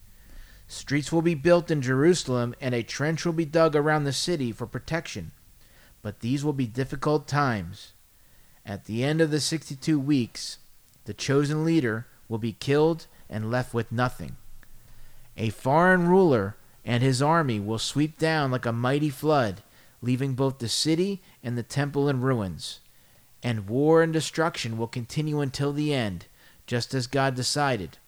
[0.67, 4.53] Streets will be built in Jerusalem, and a trench will be dug around the city
[4.53, 5.33] for protection.
[6.01, 7.92] But these will be difficult times.
[8.65, 10.59] At the end of the 62 weeks,
[11.05, 14.37] the chosen leader will be killed and left with nothing.
[15.37, 19.63] A foreign ruler and his army will sweep down like a mighty flood,
[20.01, 22.81] leaving both the city and the temple in ruins.
[23.43, 26.27] And war and destruction will continue until the end,
[26.67, 27.99] just as God decided.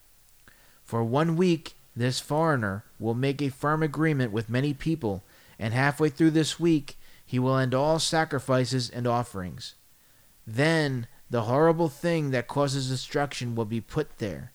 [0.84, 5.24] For one week, this foreigner will make a firm agreement with many people,
[5.58, 9.74] and halfway through this week, he will end all sacrifices and offerings.
[10.46, 14.52] Then the horrible thing that causes destruction will be put there,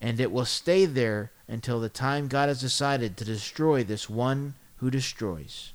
[0.00, 4.54] and it will stay there until the time God has decided to destroy this one
[4.76, 5.72] who destroys.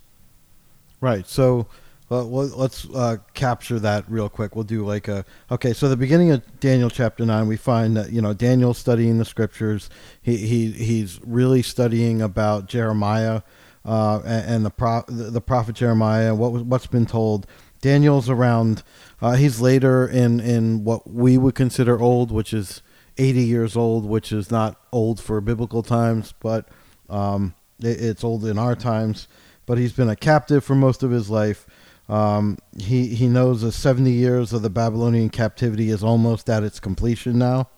[1.02, 1.28] Right.
[1.28, 1.68] So
[2.10, 4.56] uh, let's uh, capture that real quick.
[4.56, 5.74] We'll do like a okay.
[5.74, 9.26] So the beginning of Daniel chapter nine, we find that you know Daniel studying the
[9.26, 9.90] scriptures.
[10.22, 13.42] He he he's really studying about Jeremiah
[13.86, 16.36] uh, and, and, the pro- the prophet Jeremiah.
[16.36, 17.48] What was what's been told.
[17.84, 18.82] Daniel's around.
[19.22, 22.82] Uh, he's later in in what we would consider old, which is
[23.18, 26.68] 80 years old, which is not old for biblical times, but
[27.10, 29.28] um, it, it's old in our times.
[29.66, 31.68] But he's been a captive for most of his life.
[32.08, 36.80] Um, he he knows the 70 years of the Babylonian captivity is almost at its
[36.80, 37.70] completion now,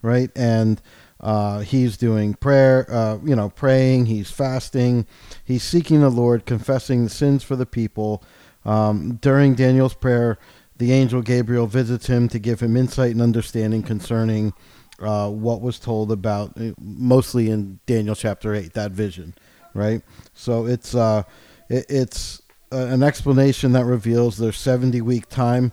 [0.00, 0.30] right?
[0.34, 0.80] And
[1.20, 4.06] uh, he's doing prayer, uh, you know, praying.
[4.06, 5.06] He's fasting.
[5.44, 8.22] He's seeking the Lord, confessing the sins for the people.
[8.64, 10.38] Um, during Daniel's prayer,
[10.76, 14.52] the angel Gabriel visits him to give him insight and understanding concerning
[15.00, 19.34] uh, what was told about, uh, mostly in Daniel chapter eight, that vision,
[19.74, 20.02] right?
[20.34, 21.22] So it's uh,
[21.68, 25.72] it, it's uh, an explanation that reveals their seventy week time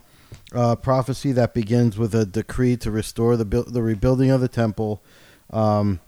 [0.53, 5.03] uh, prophecy that begins with a decree to restore the the rebuilding of the temple.
[5.51, 5.99] Um,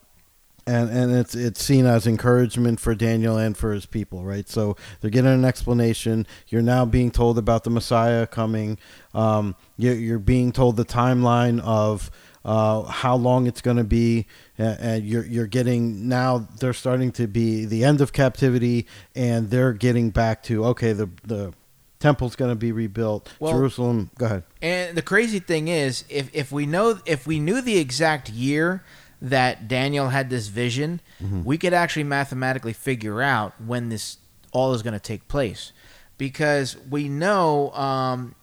[0.70, 4.48] and and it's it's seen as encouragement for Daniel and for his people, right?
[4.48, 6.28] So they're getting an explanation.
[6.48, 8.78] You're now being told about the Messiah coming.
[9.14, 12.12] Um, you're, you're being told the timeline of
[12.46, 14.28] uh, how long it's going to be,
[14.58, 18.86] and you're you're getting now they're starting to be the end of captivity,
[19.16, 21.54] and they're getting back to okay the the
[22.00, 23.30] temple's going to be rebuilt.
[23.40, 24.44] Well, Jerusalem, go ahead.
[24.62, 28.84] And the crazy thing is, if if we know if we knew the exact year
[29.22, 31.44] that Daniel had this vision, mm-hmm.
[31.44, 34.18] we could actually mathematically figure out when this
[34.52, 35.72] all is going to take place,
[36.18, 38.36] because we know um,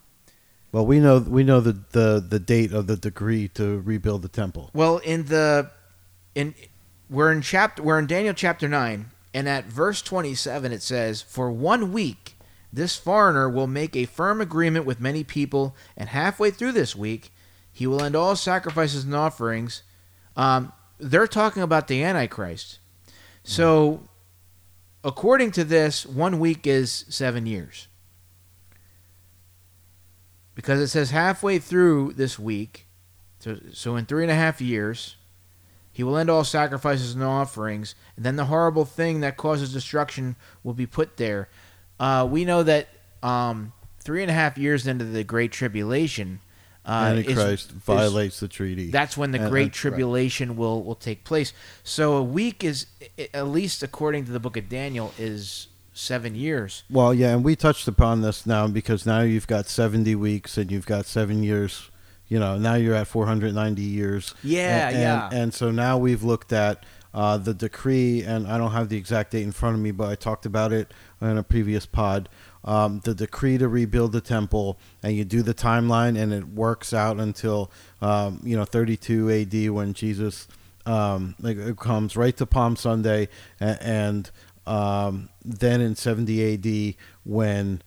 [0.76, 4.28] well, we know we know the, the the date of the decree to rebuild the
[4.28, 4.68] temple.
[4.74, 5.70] Well, in the
[6.34, 6.54] in
[7.08, 11.50] we're in chapter we're in Daniel chapter 9 and at verse 27 it says, "For
[11.50, 12.36] one week
[12.70, 17.32] this foreigner will make a firm agreement with many people, and halfway through this week
[17.72, 19.82] he will end all sacrifices and offerings."
[20.36, 22.78] Um, they're talking about the Antichrist.
[23.42, 24.02] So,
[25.04, 27.88] according to this, one week is seven years
[30.56, 32.86] because it says halfway through this week,
[33.38, 35.14] so, so in three and a half years,
[35.92, 40.34] he will end all sacrifices and offerings, and then the horrible thing that causes destruction
[40.64, 41.48] will be put there.
[42.00, 42.88] Uh, we know that
[43.22, 46.40] um, three and a half years into the Great Tribulation,
[46.86, 48.90] uh, Antichrist is, violates is, the treaty.
[48.90, 50.58] That's when the and, Great Tribulation right.
[50.58, 51.52] will, will take place.
[51.82, 52.86] So a week is,
[53.34, 56.84] at least according to the Book of Daniel, is seven years.
[56.90, 60.70] Well, yeah, and we touched upon this now because now you've got 70 weeks and
[60.70, 61.90] you've got seven years.
[62.28, 64.34] You know, now you're at 490 years.
[64.42, 65.26] Yeah, and, yeah.
[65.26, 66.84] And, and so now we've looked at
[67.14, 70.10] uh, the decree, and I don't have the exact date in front of me, but
[70.10, 72.28] I talked about it in a previous pod.
[72.66, 76.92] Um, the decree to rebuild the temple, and you do the timeline, and it works
[76.92, 77.70] out until
[78.02, 79.70] um, you know 32 A.D.
[79.70, 80.48] when Jesus
[80.86, 83.28] um, like it comes right to Palm Sunday,
[83.60, 84.30] and, and
[84.66, 86.96] um, then in 70 A.D.
[87.24, 87.82] when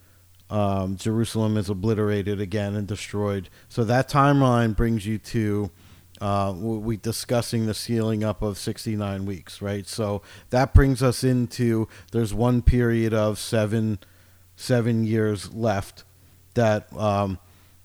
[0.50, 3.50] um, Jerusalem is obliterated again and destroyed.
[3.70, 5.72] So that timeline brings you to
[6.22, 9.88] uh, we discussing the sealing up of 69 weeks, right?
[9.88, 14.00] So that brings us into there's one period of seven
[14.64, 16.04] seven years left
[16.54, 17.40] that um,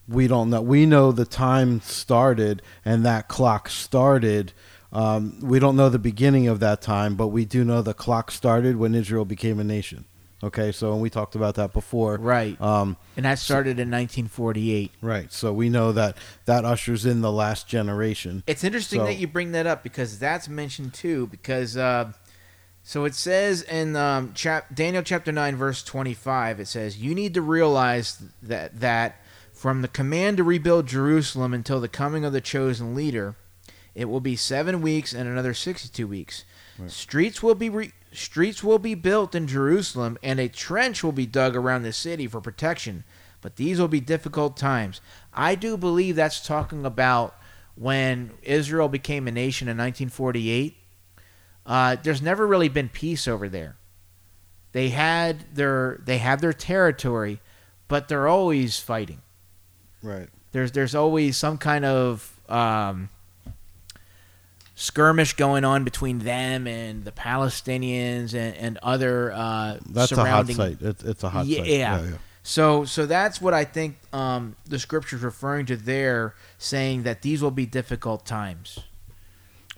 [0.07, 0.61] we don't know.
[0.61, 4.51] We know the time started and that clock started.
[4.91, 8.29] Um, we don't know the beginning of that time, but we do know the clock
[8.31, 10.05] started when Israel became a nation.
[10.43, 12.59] Okay, so and we talked about that before, Right.
[12.61, 14.91] Um, and that started in 1948.
[15.01, 15.31] right.
[15.31, 18.43] So we know that that ushers in the last generation.
[18.45, 21.27] It's interesting So- that you bring that up because that's mentioned too.
[21.27, 22.11] Because uh,
[22.87, 27.15] so it says in um, chap- Daniel chapter nine verse twenty five, it says you
[27.15, 29.15] need to realize that that
[29.51, 33.35] from the command to rebuild Jerusalem until the coming of the chosen leader,
[33.95, 36.45] it will be seven weeks and another sixty two weeks.
[36.85, 41.25] Streets will be re- streets will be built in Jerusalem, and a trench will be
[41.25, 43.03] dug around the city for protection.
[43.41, 45.01] But these will be difficult times.
[45.33, 47.35] I do believe that's talking about
[47.73, 50.77] when Israel became a nation in 1948.
[51.65, 53.75] Uh, there's never really been peace over there.
[54.71, 57.39] They had their they have their territory,
[57.87, 59.21] but they're always fighting.
[60.03, 60.27] Right.
[60.51, 63.09] There's there's always some kind of um,
[64.75, 70.47] skirmish going on between them and the Palestinians and, and other uh, That's a hot
[70.49, 70.77] site.
[70.81, 71.67] It's, it's a hot Yeah, site.
[71.67, 72.07] yeah.
[72.43, 77.41] So, so that's what I think um, the scripture's referring to there, saying that these
[77.41, 78.79] will be difficult times.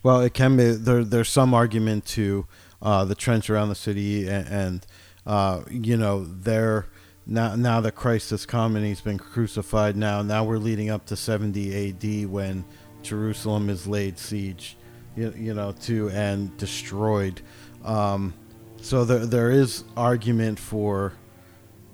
[0.04, 0.72] Well, it can be.
[0.72, 2.46] There, there's some argument to
[2.82, 4.88] uh, the trench around the city, and, and
[5.26, 6.88] uh, you know, there
[7.26, 9.96] now now that Christ has come and he's been crucified.
[9.96, 12.26] Now, now we're leading up to 70 A.D.
[12.28, 12.64] when
[13.02, 14.78] Jerusalem is laid siege,
[15.16, 17.42] you, you know, to and destroyed.
[17.84, 18.34] Um,
[18.82, 21.14] so there there is argument for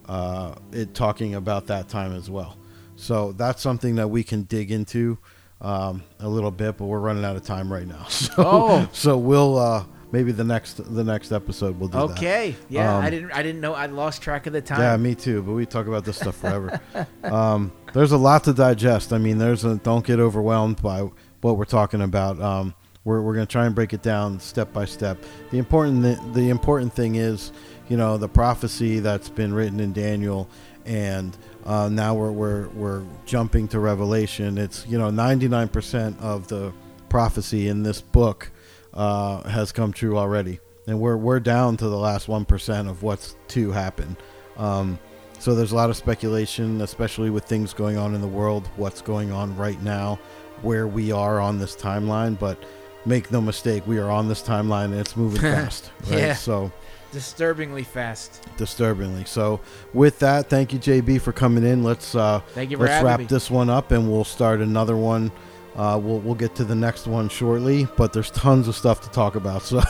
[0.08, 2.58] uh, it talking about that time as well.
[2.96, 5.18] So that's something that we can dig into
[5.64, 8.04] um, a little bit, but we're running out of time right now.
[8.10, 8.90] So, Oh.
[8.92, 12.04] so we'll uh, maybe the next the next episode we'll do that.
[12.18, 14.80] Okay, yeah, Um, I didn't, I didn't know, I lost track of the time.
[14.82, 15.42] Yeah, me too.
[15.42, 16.80] But we talk about this stuff forever.
[17.24, 19.14] um, there's a lot to digest.
[19.14, 21.10] I mean, there's a don't get overwhelmed by
[21.42, 22.40] what we're talking about.
[22.42, 22.74] Um,
[23.06, 25.18] we're we're gonna try and break it down step by step.
[25.52, 27.52] The important th- the important thing is,
[27.90, 30.50] you know, the prophecy that's been written in Daniel,
[30.86, 34.58] and uh, now we're we're we're jumping to Revelation.
[34.58, 36.74] It's you know 99% of the
[37.10, 38.52] prophecy in this book
[38.94, 43.04] uh, has come true already, and we're we're down to the last one percent of
[43.04, 44.18] what's to happen.
[44.58, 45.00] Um,
[45.40, 49.02] so there's a lot of speculation, especially with things going on in the world, what's
[49.02, 50.18] going on right now,
[50.62, 52.40] where we are on this timeline.
[52.40, 52.58] But
[53.06, 55.92] make no mistake, we are on this timeline and it's moving fast.
[56.10, 56.20] Right?
[56.20, 56.34] Yeah.
[56.36, 56.72] So
[57.14, 58.42] Disturbingly fast.
[58.58, 59.24] disturbingly.
[59.26, 59.62] So
[59.94, 61.84] with that, thank you JB for coming in.
[61.84, 63.26] Let's uh, Thank you for let's wrap me.
[63.26, 65.32] this one up and we'll start another one.
[65.76, 69.10] Uh, we'll we'll get to the next one shortly, but there's tons of stuff to
[69.12, 69.62] talk about.
[69.74, 69.82] So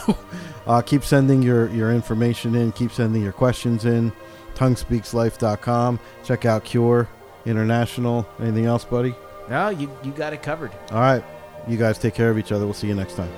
[0.67, 2.71] uh, keep sending your your information in.
[2.73, 4.11] Keep sending your questions in.
[4.55, 5.99] TongueSpeaksLife.com.
[6.23, 7.09] Check out Cure
[7.45, 8.27] International.
[8.39, 9.15] Anything else, buddy?
[9.49, 10.71] No, you, you got it covered.
[10.91, 11.23] All right.
[11.67, 12.65] You guys take care of each other.
[12.65, 13.31] We'll see you next time.